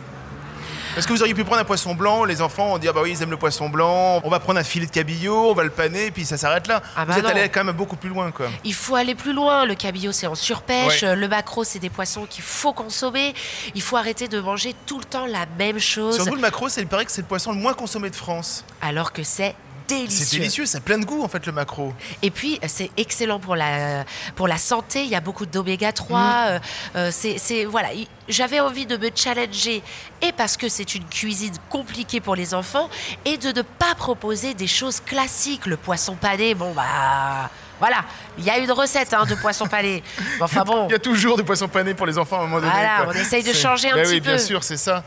Est-ce 0.98 1.06
que 1.08 1.14
vous 1.14 1.22
auriez 1.22 1.36
pu 1.36 1.44
prendre 1.44 1.62
un 1.62 1.66
poisson 1.66 1.94
blanc 1.94 2.24
Les 2.24 2.42
enfants 2.42 2.74
ont 2.74 2.78
dit 2.80 2.88
ah 2.88 2.92
bah 2.94 3.02
oui 3.04 3.12
ils 3.12 3.22
aiment 3.22 3.30
le 3.30 3.38
poisson 3.38 3.70
blanc. 3.70 4.20
On 4.24 4.30
va 4.32 4.40
prendre 4.40 4.60
un 4.60 4.64
filet 4.64 4.88
de 4.88 4.92
cabillaud, 4.92 5.52
on 5.52 5.54
va 5.54 5.64
le 5.64 5.70
paner 5.70 6.08
et 6.08 6.12
puis 6.12 6.26
ça 6.26 6.38
s'arrête 6.38 6.66
là. 6.66 6.82
Ah 6.96 7.06
vous 7.06 7.12
bah 7.12 7.18
êtes 7.20 7.24
non. 7.24 7.30
allé 7.30 7.50
quand 7.50 7.64
même 7.64 7.76
beaucoup 7.76 7.98
plus 7.98 8.10
loin 8.10 8.32
quoi. 8.32 8.48
Il 8.64 8.74
faut 8.74 8.96
aller 8.96 9.14
plus 9.14 9.32
loin. 9.32 9.66
Le 9.66 9.76
cabillaud, 9.76 10.12
c'est 10.12 10.26
en 10.26 10.34
surpêche. 10.34 11.04
Ouais. 11.04 11.16
Le 11.16 11.28
maquereau, 11.28 11.64
c'est 11.64 11.78
des 11.78 11.92
poissons 11.92 12.26
qu'il 12.28 12.44
faut 12.44 12.74
consommer. 12.74 13.36
Il 13.76 13.82
faut 13.84 13.96
arrêter 13.96 14.28
de 14.28 14.40
manger 14.40 14.74
tout 14.88 14.98
le 14.98 15.06
temps 15.06 15.28
la 15.28 15.46
même 15.60 15.78
chose, 15.78 16.16
Surtout 16.16 16.34
le 16.34 16.42
maquereau, 16.42 16.68
c'est 16.68 16.82
il 16.82 16.88
paraît 16.88 17.06
que 17.06 17.12
c'est 17.12 17.22
le 17.22 17.28
poisson 17.28 17.52
le 17.52 17.60
moins 17.60 17.74
consommé 17.74 18.10
de 18.10 18.16
France. 18.16 18.66
alors 18.82 19.14
que 19.14 19.22
c'est 19.22 19.54
délicieux. 19.88 20.26
C'est 20.26 20.38
délicieux, 20.38 20.66
ça 20.66 20.78
a 20.80 20.82
plein 20.82 20.98
de 21.00 21.06
goût 21.06 21.22
en 21.24 21.28
fait 21.28 21.46
le 21.46 21.52
maquereau. 21.52 21.94
Et 22.22 22.32
puis, 22.32 22.60
euh, 22.64 22.68
c'est 22.68 22.92
excellent 22.98 23.40
pour 23.40 23.56
la, 23.56 24.04
pour 24.36 24.48
la 24.48 24.58
santé. 24.58 25.04
Il 25.04 25.10
y 25.10 25.16
a 25.16 25.22
beaucoup 25.22 25.46
d'oméga 25.46 25.92
3. 25.92 26.20
Mm. 26.20 26.24
euh, 26.48 26.60
euh, 26.96 27.10
c'est, 27.12 27.38
c'est- 27.38 27.66
voilà. 27.66 27.94
Il- 27.94 28.08
J'avais 28.30 28.60
envie 28.60 28.86
de 28.86 28.98
me 28.98 29.10
challenger, 29.16 29.82
et 30.22 30.32
parce 30.34 30.58
que 30.58 30.68
c'est 30.68 30.96
une 30.96 31.06
cuisine 31.06 31.54
compliquée 31.70 32.20
pour 32.20 32.36
les 32.36 32.54
enfants, 32.54 32.90
et 33.24 33.38
de 33.38 33.50
ne 33.54 33.62
pas 33.62 33.96
proposer 33.96 34.54
des 34.54 34.68
choses 34.68 35.00
classiques. 35.00 35.66
Le 35.66 35.78
poisson 35.78 36.16
pané, 36.16 36.54
bon, 36.54 36.74
bah. 36.74 37.50
Voilà, 37.80 37.98
il 38.38 38.44
y 38.44 38.50
a 38.50 38.58
une 38.58 38.72
recette 38.72 39.14
hein, 39.14 39.26
de 39.26 39.36
poisson 39.36 39.66
pané. 39.68 40.04
Enfin 40.42 40.64
bon, 40.64 40.88
Il 40.88 40.92
y 40.92 40.96
a 40.96 41.00
toujours 41.00 41.38
du 41.38 41.44
poisson 41.44 41.68
pané 41.68 41.94
pour 41.94 42.06
les 42.06 42.18
enfants 42.18 42.38
à 42.38 42.40
un 42.40 42.48
moment 42.48 42.60
donné. 42.60 42.72
Voilà, 42.72 43.04
quoi. 43.04 43.14
on 43.16 43.18
essaye 43.18 43.44
de 43.44 43.54
changer 43.54 43.90
un 43.92 43.96
Ben 43.96 44.04
petit 44.04 44.14
oui, 44.16 44.20
bien 44.22 44.34
peu. 44.34 44.38
sûr, 44.40 44.64
c'est 44.64 44.78
ça. 44.78 45.04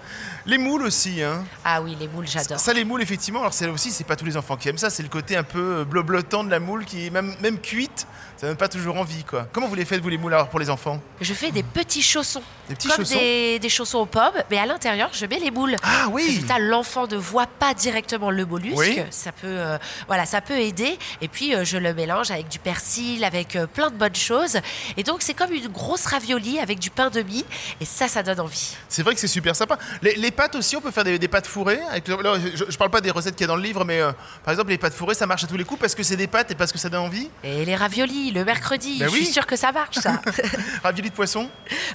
Les 0.47 0.57
moules 0.57 0.83
aussi, 0.85 1.23
hein. 1.23 1.45
Ah 1.65 1.83
oui, 1.83 1.97
les 2.01 2.09
moules, 2.09 2.27
j'adore. 2.27 2.59
Ça, 2.59 2.73
les 2.73 2.85
moules, 2.85 3.03
effectivement, 3.03 3.41
alors 3.41 3.53
c'est 3.53 3.69
aussi, 3.69 3.91
c'est 3.91 4.05
pas 4.05 4.17
tous 4.17 4.25
les 4.25 4.37
enfants 4.39 4.57
qui 4.57 4.69
aiment 4.71 4.79
ça, 4.79 4.89
c'est 4.89 5.03
le 5.03 5.11
côté 5.11 5.37
un 5.37 5.43
peu 5.43 5.85
bloblotant 5.85 6.45
de 6.45 6.51
la 6.51 6.59
moule 6.61 6.87
qui 6.87 7.07
est 7.07 7.11
même, 7.11 7.35
même 7.43 7.59
cuite, 7.59 8.07
ça 8.39 8.47
donne 8.47 8.57
pas 8.57 8.69
toujours 8.69 8.97
envie, 8.97 9.23
quoi. 9.23 9.47
Comment 9.53 9.69
vous 9.69 9.75
les 9.75 9.85
faites, 9.85 10.01
vous, 10.01 10.09
les 10.09 10.17
moules, 10.17 10.33
alors, 10.33 10.49
pour 10.49 10.59
les 10.59 10.71
enfants? 10.71 10.99
Je 11.21 11.35
fais 11.35 11.51
des 11.51 11.63
petits 11.63 12.01
chaussons. 12.03 12.43
Des 12.71 12.75
petits 12.75 12.89
comme 12.89 12.97
chaussons? 13.05 13.19
Des, 13.19 13.59
des 13.59 13.69
chaussons 13.69 13.99
aux 13.99 14.07
pommes, 14.07 14.33
mais 14.51 14.57
à 14.59 14.65
l'intérieur, 14.65 15.11
je 15.13 15.27
mets 15.27 15.39
les 15.39 15.51
moules. 15.51 15.77
Ah 15.83 16.07
oui 16.11 16.25
Résultat, 16.27 16.59
l'enfant 16.59 17.07
ne 17.07 17.17
voit 17.17 17.47
pas 17.47 17.75
directement 17.75 18.31
le 18.31 18.47
mollusque. 18.47 18.79
Oui. 18.79 19.03
Ça 19.11 19.33
peut, 19.33 19.47
euh, 19.47 19.77
voilà, 20.07 20.25
ça 20.25 20.41
peut 20.41 20.59
aider. 20.59 20.99
Et 21.21 21.29
puis, 21.29 21.55
euh, 21.55 21.65
je 21.65 21.77
le 21.77 21.93
mélange 21.93 22.31
avec 22.31 22.49
du 22.49 22.59
persil, 22.61 23.25
avec 23.25 23.57
euh, 23.57 23.67
plein 23.67 23.91
de 23.91 23.97
bonnes 23.97 24.15
choses. 24.15 24.59
Et 24.97 25.03
donc, 25.03 25.23
c'est 25.23 25.35
comme 25.35 25.53
une 25.53 25.69
grosse 25.69 26.07
ravioli 26.07 26.59
avec 26.59 26.79
du 26.79 26.91
pain 26.91 27.11
de 27.11 27.23
mie. 27.23 27.45
Et 27.81 27.85
ça, 27.85 28.09
ça 28.09 28.23
donne 28.23 28.41
envie. 28.41 28.77
C'est 28.89 29.03
vrai 29.03 29.15
que 29.15 29.21
c'est 29.21 29.27
super 29.27 29.55
sympa. 29.57 29.79
Les, 30.03 30.15
les 30.15 30.31
pâtes 30.31 30.55
aussi, 30.55 30.77
on 30.77 30.81
peut 30.81 30.91
faire 30.91 31.05
des, 31.05 31.19
des 31.19 31.29
pâtes 31.29 31.47
fourrées. 31.47 31.81
Avec 31.91 32.07
le- 32.09 32.23
là, 32.23 32.35
je, 32.55 32.65
je 32.69 32.79
parle 32.79 32.91
pas 32.91 33.01
des 33.01 33.11
recettes 33.11 33.35
qu'il 33.37 33.45
y 33.45 33.45
a 33.45 33.49
dans 33.49 33.57
le 33.57 33.63
livre, 33.63 33.85
mais 33.85 34.01
euh, 34.01 34.13
par 34.45 34.53
exemple, 34.53 34.71
les 34.71 34.79
pâtes 34.79 34.95
fourrées, 34.95 35.15
ça 35.15 35.27
marche 35.27 35.45
à 35.45 35.47
tous 35.47 35.57
les 35.57 35.65
coups 35.65 35.81
parce 35.81 35.95
que 35.95 36.03
c'est 36.03 36.17
des 36.17 36.27
pâtes 36.27 36.51
et 36.51 36.55
parce 36.55 36.73
que 36.73 36.79
ça 36.79 36.89
donne 36.89 37.01
envie. 37.03 37.29
Et 37.45 37.65
les 37.65 37.77
raviolis, 37.77 38.31
le 38.33 38.45
mercredi, 38.45 38.99
Ben 38.99 39.09
je 39.09 39.13
oui. 39.13 39.25
suis 39.25 39.33
sûre 39.33 39.47
que 39.47 39.57
ça 39.57 39.73
marche, 39.73 39.97
ça. 39.99 40.21
Ravioli 40.83 41.11
de 41.11 41.15
poisson 41.15 41.49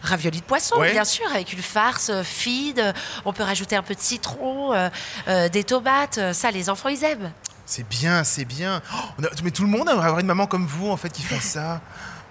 Ravioli 0.03 0.39
de 0.39 0.45
poisson, 0.45 0.77
Ouais. 0.79 0.91
bien 0.91 1.05
sûr, 1.05 1.25
avec 1.33 1.53
une 1.53 1.61
farce 1.61 2.09
euh, 2.09 2.23
fine. 2.23 2.93
On 3.25 3.33
peut 3.33 3.43
rajouter 3.43 3.75
un 3.75 3.83
peu 3.83 3.95
de 3.95 3.99
citron, 3.99 4.73
euh, 4.73 4.89
euh, 5.27 5.49
des 5.49 5.63
tomates. 5.63 6.19
Ça, 6.33 6.51
les 6.51 6.69
enfants, 6.69 6.89
ils 6.89 7.03
aiment. 7.03 7.31
C'est 7.65 7.87
bien, 7.87 8.23
c'est 8.23 8.45
bien. 8.45 8.81
Oh, 8.93 8.97
on 9.19 9.23
a- 9.23 9.29
mais 9.43 9.51
tout 9.51 9.63
le 9.63 9.69
monde 9.69 9.89
aimerait 9.89 10.05
avoir 10.05 10.19
une 10.19 10.27
maman 10.27 10.45
comme 10.47 10.65
vous, 10.67 10.89
en 10.89 10.97
fait, 10.97 11.09
qui 11.09 11.23
fait 11.23 11.39
ça. 11.39 11.81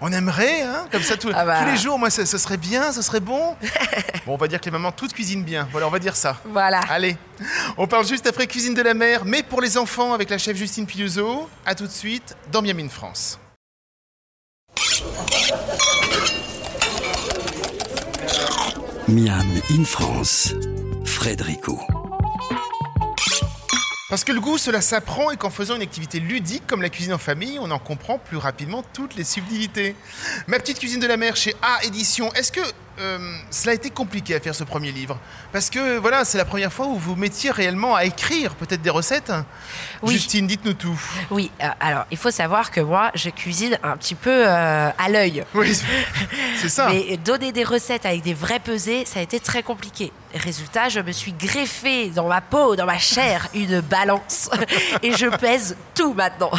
On 0.01 0.11
aimerait, 0.11 0.61
hein, 0.61 0.85
comme 0.91 1.01
ça, 1.01 1.15
tous, 1.17 1.31
Ah 1.35 1.45
bah. 1.45 1.59
tous 1.63 1.71
les 1.71 1.77
jours. 1.77 1.97
Moi, 1.99 2.09
ce, 2.09 2.25
ce 2.25 2.37
serait 2.37 2.57
bien, 2.57 2.91
ce 2.91 3.01
serait 3.01 3.19
bon. 3.19 3.55
Bon, 4.25 4.33
on 4.33 4.37
va 4.37 4.47
dire 4.47 4.59
que 4.59 4.65
les 4.65 4.71
mamans 4.71 4.91
toutes 4.91 5.13
cuisinent 5.13 5.43
bien. 5.43 5.67
Voilà, 5.71 5.85
on 5.87 5.91
va 5.91 5.99
dire 5.99 6.15
ça. 6.15 6.37
Voilà. 6.45 6.79
Allez, 6.89 7.15
on 7.77 7.85
parle 7.85 8.07
juste 8.07 8.25
après 8.25 8.47
Cuisine 8.47 8.73
de 8.73 8.81
la 8.81 8.95
mer, 8.95 9.21
mais 9.23 9.43
pour 9.43 9.61
les 9.61 9.77
enfants 9.77 10.13
avec 10.13 10.29
la 10.31 10.37
chef 10.39 10.57
Justine 10.57 10.85
Piluso. 10.87 11.47
À 11.65 11.75
tout 11.75 11.85
de 11.85 11.91
suite 11.91 12.35
dans 12.51 12.61
Miam 12.63 12.79
in 12.79 12.89
France. 12.89 13.39
Miam 19.07 19.45
in 19.71 19.83
France. 19.85 20.53
Frédérico. 21.05 21.79
Parce 24.07 24.23
que 24.23 24.31
le 24.31 24.39
goût, 24.39 24.59
cela 24.59 24.81
s'apprend 24.81 25.31
et 25.31 25.37
qu'en 25.37 25.49
faisant 25.49 25.75
une 25.75 25.81
activité 25.81 26.19
ludique 26.19 26.67
comme 26.67 26.83
la 26.83 26.89
cuisine 26.89 27.13
en 27.13 27.17
famille, 27.17 27.57
on 27.59 27.71
en 27.71 27.79
comprend 27.79 28.19
plus 28.19 28.37
rapidement 28.37 28.83
toutes 28.93 29.15
les 29.15 29.23
subtilités. 29.23 29.95
Ma 30.45 30.59
petite 30.59 30.77
cuisine 30.77 30.99
de 30.99 31.07
la 31.07 31.17
mer 31.17 31.35
chez 31.35 31.55
A 31.63 31.83
Édition, 31.83 32.31
est-ce 32.33 32.51
que 32.51 32.61
euh, 32.99 33.35
cela 33.49 33.71
a 33.71 33.75
été 33.75 33.89
compliqué 33.89 34.35
à 34.35 34.39
faire 34.39 34.53
ce 34.53 34.63
premier 34.63 34.91
livre? 34.91 35.19
Parce 35.51 35.71
que 35.71 35.97
voilà, 35.97 36.23
c'est 36.23 36.37
la 36.37 36.45
première 36.45 36.71
fois 36.71 36.85
où 36.85 36.99
vous 36.99 37.15
mettiez 37.15 37.49
réellement 37.49 37.95
à 37.95 38.05
écrire 38.05 38.53
peut-être 38.53 38.83
des 38.83 38.91
recettes 38.91 39.33
Oui. 40.03 40.13
Justine, 40.13 40.45
dites-nous 40.45 40.75
tout. 40.75 41.01
Oui, 41.31 41.49
euh, 41.63 41.67
alors 41.79 42.05
il 42.11 42.17
faut 42.17 42.29
savoir 42.29 42.69
que 42.69 42.81
moi, 42.81 43.09
je 43.15 43.31
cuisine 43.31 43.79
un 43.81 43.97
petit 43.97 44.15
peu 44.15 44.47
euh, 44.47 44.91
à 44.95 45.09
l'œil. 45.09 45.43
Oui, 45.55 45.75
c'est 46.61 46.69
ça. 46.69 46.89
Mais 46.91 47.17
donner 47.17 47.51
des 47.51 47.63
recettes 47.63 48.05
avec 48.05 48.21
des 48.21 48.35
vrais 48.35 48.59
pesées, 48.59 49.03
ça 49.05 49.19
a 49.19 49.23
été 49.23 49.39
très 49.39 49.63
compliqué. 49.63 50.11
Résultat, 50.35 50.89
je 50.89 50.99
me 50.99 51.11
suis 51.11 51.31
greffé 51.33 52.09
dans 52.09 52.27
ma 52.27 52.41
peau, 52.41 52.75
dans 52.75 52.85
ma 52.85 52.97
chair, 52.97 53.47
une 53.53 53.79
balance. 53.81 54.49
Et 55.03 55.13
je 55.13 55.27
pèse 55.27 55.77
tout 55.93 56.13
maintenant. 56.13 56.51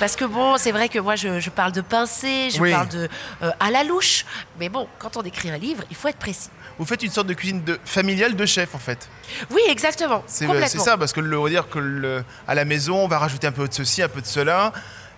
Parce 0.00 0.16
que 0.16 0.24
bon, 0.24 0.56
c'est 0.58 0.72
vrai 0.72 0.88
que 0.88 0.98
moi, 0.98 1.14
je, 1.16 1.38
je 1.40 1.50
parle 1.50 1.72
de 1.72 1.80
pincée, 1.80 2.50
je 2.50 2.60
Oui. 2.60 2.72
parle 2.72 2.88
de 2.88 3.08
euh, 3.42 3.50
à 3.60 3.70
la 3.70 3.84
louche. 3.84 4.24
Mais 4.58 4.68
bon, 4.68 4.88
quand 4.98 5.16
on 5.16 5.22
écrit 5.22 5.50
un 5.50 5.58
livre, 5.58 5.84
il 5.90 5.96
faut 5.96 6.08
être 6.08 6.18
précis. 6.18 6.50
Vous 6.78 6.84
faites 6.86 7.02
une 7.02 7.10
sorte 7.10 7.26
de 7.26 7.34
cuisine 7.34 7.62
de, 7.62 7.78
familiale 7.84 8.34
de 8.34 8.46
chef 8.46 8.74
en 8.74 8.78
fait. 8.78 9.08
Oui, 9.50 9.60
exactement. 9.68 10.24
C'est 10.26 10.46
c'est 10.68 10.78
ça, 10.78 10.96
parce 10.96 11.12
que 11.12 11.20
le, 11.20 11.48
dire 11.48 11.68
que 11.68 11.78
le- 11.78 12.24
à 12.48 12.54
la 12.54 12.64
maison, 12.64 12.96
on 13.04 13.08
va 13.08 13.18
rajouter 13.18 13.46
un 13.46 13.52
peu 13.52 13.68
de 13.68 13.72
ceci, 13.74 14.02
un 14.02 14.08
peu 14.08 14.20
de 14.20 14.26
cela. 14.26 14.72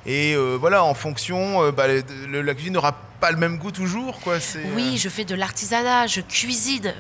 Et 0.07 0.35
euh, 0.35 0.57
voilà, 0.61 0.85
en 0.85 0.95
fonction, 0.95 1.63
euh, 1.65 1.73
bah, 1.73 1.87
le- 1.89 2.43
la 2.43 2.55
cuisine 2.55 2.75
n'aura 2.75 2.93
pas 3.21 3.31
le 3.31 3.39
même 3.39 3.57
goût 3.57 3.71
toujours. 3.71 4.21
Quoi. 4.21 4.37
Oui, 4.77 4.93
euh, 4.95 4.99
je 4.99 5.09
fais 5.09 5.25
de 5.25 5.35
l'artisanat, 5.35 6.07
je 6.09 6.21
cuisine. 6.21 6.93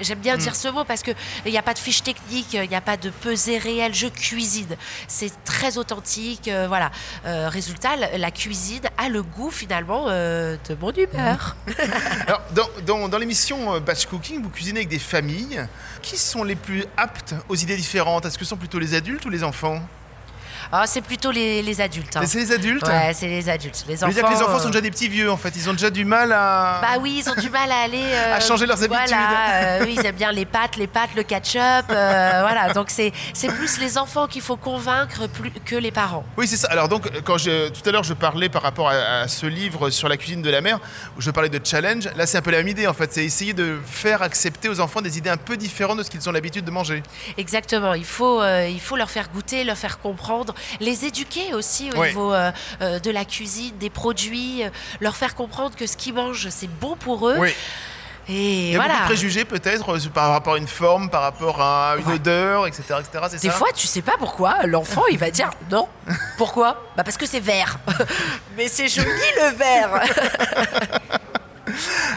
J'aime 0.00 0.18
Mm. 0.18 0.22
bien 0.22 0.36
dire 0.38 0.56
ce 0.56 0.68
mot 0.68 0.84
parce 0.84 1.02
qu'il 1.02 1.14
n'y 1.44 1.58
a 1.58 1.62
pas 1.62 1.74
de 1.74 1.78
fiche 1.78 2.02
technique, 2.02 2.54
il 2.54 2.66
n'y 2.70 2.74
a 2.74 2.80
pas 2.80 2.96
de 2.96 3.10
pesée 3.10 3.58
réelle, 3.58 3.92
je 3.94 4.06
cuisine. 4.06 4.76
C'est 5.08 5.30
très 5.44 5.76
authentique. 5.76 6.48
euh, 6.48 6.66
voilà. 6.68 6.90
Résultat, 7.24 7.96
la, 7.96 8.30
cuisine 8.30 8.80
a 8.96 9.10
le 9.10 9.22
goût 9.22 9.50
finalement 9.50 10.06
de 10.08 10.74
mon 10.80 10.90
humeur. 10.92 11.56
Alors, 12.26 12.40
dans, 12.52 12.68
dans- 12.86 13.08
dans 13.08 13.18
l'émission 13.18 13.78
Batch 13.80 14.06
Cooking, 14.06 14.42
vous 14.42 14.48
cuisinez 14.48 14.78
avec 14.80 14.88
des 14.88 14.98
familles. 14.98 15.66
Qui 16.00 16.16
sont 16.16 16.44
les 16.44 16.56
plus 16.56 16.84
aptes 16.96 17.34
aux 17.50 17.56
idées 17.56 17.76
différentes? 17.76 18.24
Est-ce 18.24 18.38
que 18.38 18.44
ce 18.44 18.50
sont 18.50 18.56
plutôt 18.56 18.78
les 18.78 18.94
adultes 18.94 19.24
ou 19.26 19.30
les 19.30 19.44
enfants? 19.44 19.82
Ah, 20.70 20.84
c'est 20.86 21.00
plutôt 21.00 21.30
les, 21.30 21.62
les 21.62 21.80
adultes. 21.80 22.16
hein. 22.16 22.22
C'est 22.26 22.38
les 22.38 22.52
adultes 22.52 22.86
Ouais, 22.86 23.12
c'est 23.14 23.26
les 23.28 23.48
adultes. 23.48 23.84
Les 23.88 24.02
enfants. 24.04 24.12
dire 24.12 24.22
que 24.24 24.30
les 24.30 24.42
enfants 24.42 24.56
euh, 24.56 24.58
sont 24.60 24.68
déjà 24.68 24.80
des 24.80 24.90
petits 24.90 25.08
vieux 25.08 25.30
en 25.30 25.36
fait. 25.36 25.52
Ils 25.56 25.68
ont 25.68 25.72
déjà 25.72 25.90
du 25.90 26.04
mal 26.04 26.32
à. 26.32 26.78
Bah 26.82 26.98
oui, 27.00 27.22
ils 27.24 27.30
ont 27.30 27.40
du 27.40 27.50
mal 27.50 27.70
à 27.70 27.80
aller. 27.82 28.02
euh, 28.02 28.34
À 28.36 28.40
changer 28.40 28.66
leurs 28.66 28.82
habitudes. 28.82 29.06
Voilà, 29.08 29.78
euh, 29.80 29.84
oui, 29.84 29.96
ils 29.98 30.06
aiment 30.06 30.14
bien 30.16 30.32
les 30.32 30.44
pâtes, 30.44 30.76
les 30.76 30.86
pâtes, 30.86 31.10
le 31.16 31.22
ketchup. 31.22 31.60
euh, 31.90 32.38
voilà, 32.42 32.72
donc 32.72 32.90
c'est 32.90 33.12
c'est 33.32 33.48
plus 33.48 33.78
les 33.78 33.98
enfants 33.98 34.26
qu'il 34.26 34.42
faut 34.42 34.56
convaincre 34.56 35.26
plus 35.28 35.50
que 35.50 35.76
les 35.76 35.90
parents. 35.90 36.24
Oui, 36.36 36.46
c'est 36.46 36.56
ça. 36.56 36.68
Alors 36.70 36.88
donc, 36.88 37.10
quand 37.24 37.38
je, 37.38 37.68
tout 37.70 37.88
à 37.88 37.92
l'heure, 37.92 38.04
je 38.04 38.14
parlais 38.14 38.48
par 38.48 38.62
rapport 38.62 38.88
à, 38.88 38.92
à 39.22 39.28
ce 39.28 39.46
livre 39.46 39.90
sur 39.90 40.08
la 40.08 40.16
cuisine 40.16 40.42
de 40.42 40.50
la 40.50 40.60
mer, 40.60 40.78
où 41.16 41.20
je 41.20 41.30
parlais 41.30 41.48
de 41.48 41.60
challenge. 41.64 42.08
Là, 42.16 42.26
c'est 42.26 42.38
un 42.38 42.42
peu 42.42 42.50
la 42.50 42.58
même 42.58 42.68
idée, 42.68 42.86
en 42.86 42.94
fait. 42.94 43.12
C'est 43.12 43.24
essayer 43.24 43.52
de 43.52 43.78
faire 43.86 44.22
accepter 44.22 44.68
aux 44.68 44.80
enfants 44.80 45.00
des 45.00 45.18
idées 45.18 45.30
un 45.30 45.36
peu 45.36 45.56
différentes 45.56 45.98
de 45.98 46.02
ce 46.02 46.10
qu'ils 46.10 46.28
ont 46.28 46.32
l'habitude 46.32 46.64
de 46.64 46.70
manger. 46.70 47.02
Exactement, 47.38 47.94
il 47.94 48.04
faut, 48.04 48.40
euh, 48.40 48.68
il 48.68 48.80
faut 48.80 48.96
leur 48.96 49.10
faire 49.10 49.28
goûter, 49.30 49.64
leur 49.64 49.76
faire 49.76 49.98
comprendre, 49.98 50.51
les 50.80 51.04
éduquer 51.04 51.54
aussi 51.54 51.90
au 51.96 52.04
niveau 52.04 52.32
euh, 52.32 52.50
euh, 52.80 52.98
de 52.98 53.10
la 53.10 53.24
cuisine, 53.24 53.76
des 53.78 53.90
produits, 53.90 54.64
euh, 54.64 54.70
leur 55.00 55.16
faire 55.16 55.34
comprendre 55.34 55.76
que 55.76 55.86
ce 55.86 55.96
qu'ils 55.96 56.14
mangent, 56.14 56.48
c'est 56.50 56.68
bon 56.70 56.96
pour 56.96 57.28
eux. 57.28 57.36
Oui. 57.38 57.50
Et 58.28 58.68
Il 58.68 58.70
y 58.70 58.74
a 58.76 58.78
beaucoup 58.78 58.86
voilà. 58.88 59.00
de 59.00 59.06
préjugés, 59.06 59.44
peut-être, 59.44 59.98
par 60.10 60.30
rapport 60.30 60.54
à 60.54 60.58
une 60.58 60.68
forme, 60.68 61.10
par 61.10 61.22
rapport 61.22 61.60
à 61.60 61.96
une 61.98 62.06
Ouais. 62.06 62.14
odeur, 62.14 62.68
etc. 62.68 62.82
etc. 63.00 63.24
Des 63.32 63.38
ça 63.48 63.50
fois, 63.50 63.66
tu 63.74 63.88
sais 63.88 64.00
pas 64.02 64.14
pourquoi, 64.16 64.64
l'enfant, 64.66 65.02
il 65.10 65.18
va 65.18 65.32
dire 65.32 65.50
non. 65.72 65.88
Pourquoi? 66.38 66.84
Bah 66.96 67.02
parce 67.02 67.16
que 67.16 67.26
c'est 67.26 67.40
vert. 67.40 67.78
Mais 68.56 68.68
c'est 68.68 68.86
joli 68.86 69.08
le 69.08 69.56
vert. 69.56 70.02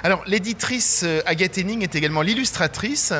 Alors, 0.03 0.21
l'éditrice 0.27 1.03
Agathe 1.25 1.57
Henning 1.57 1.81
est 1.81 1.95
également 1.95 2.21
l'illustratrice. 2.21 3.11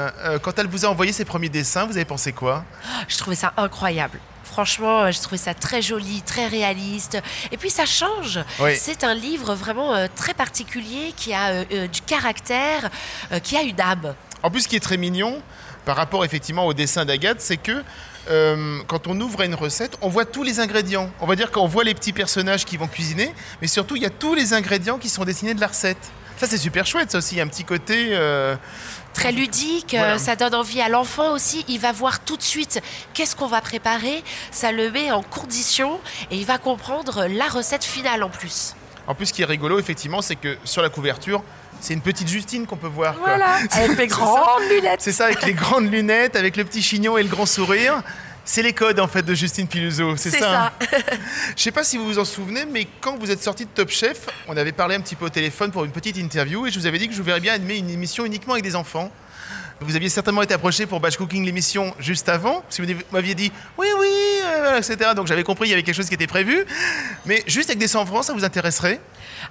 Quand 0.44 0.60
elle 0.60 0.68
vous 0.68 0.86
a 0.86 0.90
envoyé 0.90 1.12
ses 1.12 1.26
premiers 1.26 1.50
dessins, 1.50 1.86
vous 1.86 1.96
avez 1.96 2.06
pensé 2.06 2.34
quoi? 2.34 2.64
Je 3.08 3.18
trouvais 3.18 3.36
ça 3.36 3.52
incroyable. 3.58 4.20
Franchement, 4.56 5.02
euh, 5.02 5.12
je 5.12 5.20
trouvais 5.20 5.36
ça 5.36 5.54
très 5.54 5.82
joli, 5.82 6.22
très 6.22 6.48
réaliste. 6.48 7.18
Et 7.52 7.58
puis 7.58 7.70
ça 7.70 7.86
change. 7.86 8.40
Oui. 8.62 8.74
C'est 8.80 9.04
un 9.04 9.14
livre 9.14 9.54
vraiment 9.54 9.94
euh, 9.94 10.08
très 10.16 10.34
particulier 10.34 11.14
qui 11.18 11.34
a 11.34 11.66
euh, 11.74 11.88
du 11.88 12.00
caractère, 12.00 12.90
qui 13.44 13.58
a 13.58 13.64
une 13.64 13.82
âme. 13.82 14.16
En 14.44 14.50
plus, 14.50 14.62
ce 14.62 14.70
qui 14.70 14.78
est 14.78 14.80
très 14.80 14.96
mignon 14.96 15.42
par 15.84 15.98
rapport 15.98 16.24
effectivement 16.24 16.66
au 16.68 16.74
dessin 16.74 17.04
d'Agathe, 17.04 17.42
c'est 17.42 17.58
que 17.58 17.84
euh, 18.30 18.80
quand 18.88 19.08
on 19.08 19.20
ouvre 19.20 19.42
une 19.42 19.56
recette, 19.56 19.98
on 20.02 20.08
voit 20.08 20.24
tous 20.24 20.44
les 20.44 20.62
ingrédients. 20.62 21.12
On 21.20 21.26
va 21.26 21.36
dire 21.36 21.52
qu'on 21.52 21.68
voit 21.68 21.84
les 21.84 21.94
petits 21.94 22.14
personnages 22.14 22.64
qui 22.64 22.78
vont 22.78 22.88
cuisiner, 22.88 23.34
mais 23.62 23.68
surtout 23.68 23.98
il 23.98 24.04
y 24.04 24.06
a 24.06 24.10
tous 24.10 24.36
les 24.36 24.54
ingrédients 24.54 24.98
qui 25.00 25.10
sont 25.10 25.26
dessinés 25.26 25.54
de 25.54 25.60
la 25.60 25.68
recette. 25.68 26.12
Ça 26.38 26.48
c'est 26.48 26.58
super 26.58 26.86
chouette, 26.86 27.12
ça 27.12 27.18
aussi. 27.18 27.36
Il 27.36 27.40
y 27.40 27.42
a 27.42 27.44
un 27.44 27.50
petit 27.50 27.66
côté. 27.66 28.12
euh, 28.12 28.56
Très 29.16 29.32
ludique, 29.32 29.94
euh, 29.96 29.98
Voilà. 29.98 30.18
ça 30.20 30.36
donne 30.36 30.54
envie 30.54 30.82
à 30.82 30.90
l'enfant 30.90 31.32
aussi. 31.34 31.66
Il 31.68 31.80
va 31.80 31.92
voir 31.92 32.20
tout 32.20 32.38
de 32.38 32.44
suite 32.44 32.82
qu'est-ce 33.14 33.36
qu'on 33.36 33.48
va 33.48 33.62
préparer. 33.62 34.24
Ça 34.52 34.72
le 34.72 34.92
met 34.92 35.12
en 35.12 35.24
condition 35.24 36.00
et 36.30 36.36
il 36.38 36.46
va 36.46 36.58
comprendre 36.60 37.26
la 37.28 37.46
recette 37.48 37.84
finale 37.84 38.22
en 38.24 38.30
plus. 38.30 38.76
En 39.08 39.16
plus, 39.16 39.28
ce 39.28 39.34
qui 39.34 39.42
est 39.42 39.46
rigolo, 39.46 39.80
effectivement, 39.80 40.22
c'est 40.22 40.36
que 40.36 40.58
sur 40.64 40.82
la 40.82 40.90
couverture, 40.90 41.44
c'est 41.80 41.94
une 41.94 42.02
petite 42.02 42.28
Justine 42.28 42.66
qu'on 42.68 42.76
peut 42.78 42.88
voir. 42.88 43.16
quoi. 43.16 43.36
Voilà, 43.36 43.54
avec 43.72 44.12
ça. 44.12 44.18
grandes 44.18 44.64
lunettes. 44.70 45.02
C'est 45.02 45.12
ça, 45.12 45.26
avec 45.26 45.44
les 45.46 45.54
grandes 45.54 45.92
lunettes, 45.92 46.36
avec 46.36 46.58
le 46.58 46.64
petit 46.66 46.82
chignon 46.82 47.18
et 47.18 47.24
le 47.24 47.30
grand 47.30 47.46
sourire. 47.46 48.02
C'est 48.48 48.62
les 48.62 48.74
codes 48.74 49.00
en 49.00 49.08
fait 49.08 49.24
de 49.24 49.34
Justine 49.34 49.68
Piluso, 49.68 50.16
c'est 50.18 50.30
ça. 50.30 50.68
hein 50.68 50.72
Je 51.58 51.64
sais 51.64 51.72
pas 51.72 51.84
si 51.84 51.98
vous 51.98 52.06
vous 52.06 52.20
en 52.20 52.26
souvenez, 52.26 52.66
mais 52.66 52.88
quand 53.02 53.18
vous 53.18 53.32
êtes 53.32 53.42
sorti 53.42 53.66
de 53.66 53.70
Top 53.72 53.90
Chef, 53.90 54.28
on 54.48 54.56
avait 54.56 54.72
parlé 54.72 54.96
un 54.96 55.02
petit 55.02 55.16
peu 55.16 55.26
au 55.26 55.30
téléphone 55.30 55.72
pour 55.72 55.84
une 55.84 55.92
petite 55.92 56.18
interview 56.18 56.68
et 56.68 56.72
je 56.72 56.80
vous 56.80 56.86
avais 56.86 57.00
dit 57.00 57.08
que 57.08 57.14
je 57.14 57.18
vous 57.18 57.24
verrais 57.24 57.40
bien 57.40 57.54
animer 57.54 57.78
une 57.78 57.90
émission 57.90 58.24
uniquement 58.24 58.54
avec 58.54 58.64
des 58.64 58.76
enfants. 58.76 59.12
Vous 59.82 59.96
aviez 59.96 60.08
certainement 60.10 60.42
été 60.42 60.54
approché 60.54 60.86
pour 60.86 61.00
Batch 61.02 61.18
Cooking 61.18 61.44
l'émission 61.44 61.94
juste 62.00 62.30
avant, 62.30 62.62
parce 62.62 62.78
que 62.78 62.84
vous 62.84 62.94
m'aviez 63.12 63.36
dit 63.36 63.52
oui, 63.78 63.88
oui, 64.00 64.08
euh, 64.46 64.78
etc. 64.78 65.12
Donc 65.16 65.28
j'avais 65.28 65.44
compris, 65.44 65.68
il 65.68 65.72
y 65.72 65.74
avait 65.74 65.84
quelque 65.84 65.96
chose 65.96 66.08
qui 66.08 66.14
était 66.14 66.28
prévu. 66.28 66.66
Mais 67.26 67.44
juste 67.48 67.70
avec 67.70 67.80
des 67.80 67.94
enfants, 67.98 68.22
ça 68.22 68.32
vous 68.34 68.46
intéresserait? 68.46 69.02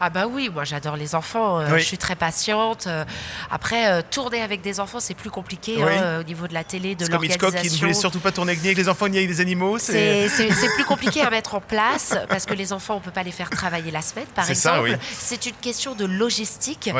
Ah 0.00 0.10
bah 0.10 0.26
oui, 0.28 0.50
moi 0.52 0.64
j'adore 0.64 0.96
les 0.96 1.14
enfants, 1.14 1.60
euh, 1.60 1.68
Oui. 1.72 1.80
je 1.80 1.84
suis 1.84 1.98
très 1.98 2.16
patiente. 2.16 2.86
euh, 2.86 3.04
après, 3.50 3.88
euh, 3.90 4.02
tourner 4.10 4.42
avec 4.42 4.60
des 4.60 4.80
enfants, 4.80 5.00
c'est 5.00 5.14
plus 5.14 5.30
compliqué 5.30 5.76
Oui. 5.78 5.82
hein, 5.92 6.20
au 6.20 6.22
niveau 6.22 6.46
de 6.48 6.54
la 6.54 6.64
télé, 6.64 6.94
de 6.94 7.04
C'est 7.04 7.10
comme 7.10 7.24
Hitchcock 7.24 7.38
qui 7.40 7.44
ne 7.46 7.50
l'organisation. 7.52 7.86
voulait 7.86 7.94
surtout 7.94 8.20
pas 8.20 8.32
tourner 8.32 8.54
ni 8.56 8.60
avec 8.66 8.76
les 8.78 8.88
enfants 8.88 9.08
ni 9.08 9.16
avec 9.18 9.28
des 9.28 9.40
animaux. 9.40 9.78
C'est 9.78 10.28
plus 10.74 10.84
compliqué 10.84 11.22
à 11.22 11.30
mettre 11.30 11.54
en 11.54 11.60
place 11.60 12.16
parce 12.28 12.46
que 12.46 12.54
les 12.54 12.72
enfants, 12.72 12.96
on 12.96 13.00
peut 13.00 13.10
pas 13.10 13.22
les 13.22 13.32
faire 13.32 13.50
travailler 13.50 13.90
la 13.90 14.02
semaine, 14.02 14.26
par 14.34 14.48
exemple. 14.48 14.80
oui. 14.82 14.92
C'est 15.12 15.46
une 15.46 15.54
question 15.56 15.94
de 15.94 16.04
logistique. 16.04 16.90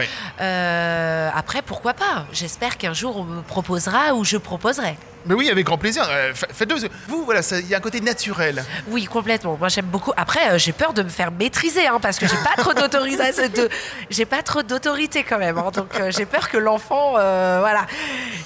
Euh, 0.41 1.31
après, 1.35 1.63
pourquoi 1.63 1.95
pas? 1.95 2.27
J'espère 2.33 2.79
qu'un 2.79 2.93
jour 2.95 3.17
on 3.17 3.25
me 3.25 3.43
proposera 3.43 4.15
ou 4.15 4.25
je 4.25 4.37
proposerai. 4.37 4.97
Mais 5.27 5.35
oui, 5.35 5.51
avec 5.51 5.65
grand 5.67 5.79
plaisir. 5.79 6.05
Euh, 6.09 6.35
fa- 6.35 6.47
Faites-le. 6.53 6.89
Vous, 7.09 7.25
voilà, 7.25 7.41
il 7.53 7.69
y 7.69 7.75
a 7.75 7.79
un 7.79 7.81
côté 7.81 8.01
naturel. 8.01 8.65
Oui, 8.89 9.05
complètement. 9.07 9.57
Moi, 9.59 9.69
j'aime 9.69 9.87
beaucoup. 9.87 10.13
Après, 10.17 10.51
euh, 10.51 10.59
j'ai 10.59 10.73
peur 10.73 10.93
de 10.93 11.03
me 11.03 11.09
faire 11.09 11.31
maîtriser, 11.33 11.87
hein, 11.87 11.99
parce 12.01 12.19
que 12.19 12.27
j'ai 12.27 12.37
pas 12.37 12.61
trop 12.63 12.75
d'autorisation, 12.81 13.49
de... 13.49 13.69
j'ai 14.11 14.27
pas 14.27 14.43
trop 14.43 14.63
d'autorité 14.63 15.23
quand 15.25 15.39
même. 15.39 15.59
hein. 15.59 15.71
donc, 15.73 15.89
euh, 15.99 16.11
j'ai 16.11 16.27
peur 16.27 16.49
que 16.49 16.59
l'enfant, 16.59 17.13
voilà, 17.13 17.87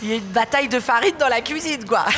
il 0.03 0.09
y 0.09 0.13
ait 0.13 0.19
une 0.19 0.25
bataille 0.33 0.69
de 0.69 0.81
farine 0.81 1.15
dans 1.19 1.29
la 1.29 1.41
cuisine, 1.41 1.85
quoi. 1.85 2.05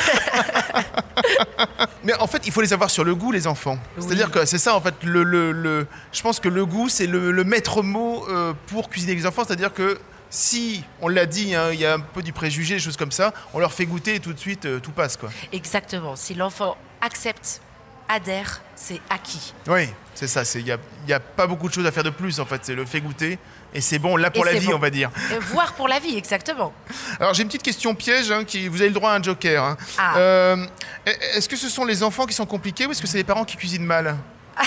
Mais 2.03 2.13
en 2.15 2.27
fait, 2.27 2.41
il 2.45 2.51
faut 2.51 2.61
les 2.61 2.73
avoir 2.73 2.89
sur 2.89 3.03
le 3.03 3.15
goût, 3.15 3.31
les 3.31 3.47
enfants. 3.47 3.77
Oui. 3.97 4.03
C'est-à-dire 4.07 4.31
que 4.31 4.45
c'est 4.45 4.57
ça, 4.57 4.75
en 4.75 4.81
fait. 4.81 4.95
Le, 5.03 5.23
le- 5.23 5.51
le- 5.51 5.87
je 6.11 6.21
pense 6.21 6.39
que 6.39 6.49
le 6.49 6.65
goût, 6.65 6.89
c'est 6.89 7.07
le, 7.07 7.31
le 7.31 7.43
maître 7.43 7.81
mot 7.83 8.25
pour 8.67 8.89
cuisiner 8.89 9.15
les 9.15 9.25
enfants. 9.25 9.43
C'est-à-dire 9.45 9.73
que 9.73 9.99
si, 10.31 10.83
on 11.01 11.09
l'a 11.09 11.25
dit, 11.27 11.53
hein, 11.53 11.69
il 11.73 11.79
y 11.79 11.85
a 11.85 11.93
un 11.93 11.99
peu 11.99 12.23
du 12.23 12.31
préjugé, 12.33 12.75
des 12.75 12.79
choses 12.79 12.97
comme 12.97 13.11
ça, 13.11 13.33
on 13.53 13.59
leur 13.59 13.73
fait 13.73 13.85
goûter 13.85 14.15
et 14.15 14.19
tout 14.19 14.33
de 14.33 14.39
suite, 14.39 14.65
euh, 14.65 14.79
tout 14.79 14.91
passe, 14.91 15.17
quoi. 15.17 15.29
Exactement. 15.51 16.15
Si 16.15 16.33
l'enfant 16.33 16.77
accepte, 17.01 17.61
adhère, 18.07 18.61
c'est 18.75 18.99
acquis. 19.09 19.53
Oui, 19.67 19.89
c'est 20.15 20.27
ça. 20.27 20.43
Il 20.55 20.63
n'y 20.63 20.71
a, 20.71 20.77
y 21.07 21.13
a 21.13 21.19
pas 21.19 21.47
beaucoup 21.47 21.67
de 21.67 21.73
choses 21.73 21.85
à 21.85 21.91
faire 21.91 22.03
de 22.03 22.09
plus, 22.09 22.39
en 22.39 22.45
fait. 22.45 22.61
C'est 22.63 22.75
le 22.75 22.85
fait 22.85 23.01
goûter. 23.01 23.37
Et 23.73 23.79
c'est 23.81 23.99
bon, 23.99 24.17
là 24.17 24.31
pour 24.31 24.45
Et 24.47 24.53
la 24.53 24.59
vie, 24.59 24.67
bon. 24.67 24.75
on 24.75 24.79
va 24.79 24.89
dire. 24.89 25.09
Euh, 25.31 25.39
Voire 25.39 25.73
pour 25.73 25.87
la 25.87 25.99
vie, 25.99 26.17
exactement. 26.17 26.73
Alors 27.21 27.33
j'ai 27.33 27.41
une 27.43 27.47
petite 27.47 27.63
question 27.63 27.95
piège, 27.95 28.29
hein, 28.31 28.43
qui, 28.43 28.67
vous 28.67 28.81
avez 28.81 28.89
le 28.89 28.93
droit 28.95 29.11
à 29.11 29.15
un 29.17 29.23
joker. 29.23 29.63
hein. 29.63 29.77
Ah. 29.97 30.17
Euh, 30.17 30.65
est-ce 31.05 31.47
que 31.47 31.55
ce 31.55 31.69
sont 31.69 31.85
les 31.85 32.03
enfants 32.03 32.25
qui 32.25 32.33
sont 32.33 32.45
compliqués 32.45 32.85
ou 32.85 32.91
est-ce 32.91 33.01
que 33.01 33.07
c'est 33.07 33.17
les 33.17 33.23
parents 33.23 33.45
qui 33.45 33.55
cuisinent 33.55 33.85
mal? 33.85 34.17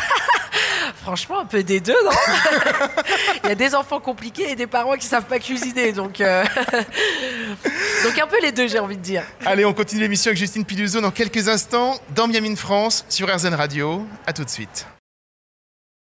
Franchement, 1.02 1.40
un 1.40 1.44
peu 1.44 1.62
des 1.62 1.80
deux, 1.80 1.96
non 2.04 2.10
Il 3.44 3.48
y 3.48 3.52
a 3.52 3.54
des 3.54 3.74
enfants 3.74 4.00
compliqués 4.00 4.50
et 4.50 4.56
des 4.56 4.66
parents 4.66 4.94
qui 4.94 5.06
savent 5.06 5.24
pas 5.26 5.38
cuisiner, 5.38 5.92
donc 5.92 6.20
euh, 6.20 6.44
donc 8.04 8.18
un 8.18 8.26
peu 8.26 8.40
les 8.42 8.52
deux, 8.52 8.68
j'ai 8.68 8.78
envie 8.78 8.96
de 8.96 9.02
dire. 9.02 9.22
Allez, 9.44 9.64
on 9.64 9.74
continue 9.74 10.02
l'émission 10.02 10.30
avec 10.30 10.38
Justine 10.38 10.64
Piluso 10.64 11.00
dans 11.00 11.10
quelques 11.10 11.48
instants 11.48 11.98
dans 12.14 12.26
Miami 12.26 12.56
France 12.56 13.04
sur 13.08 13.34
RZN 13.34 13.54
Radio. 13.54 14.06
À 14.26 14.32
tout 14.32 14.44
de 14.44 14.50
suite. 14.50 14.86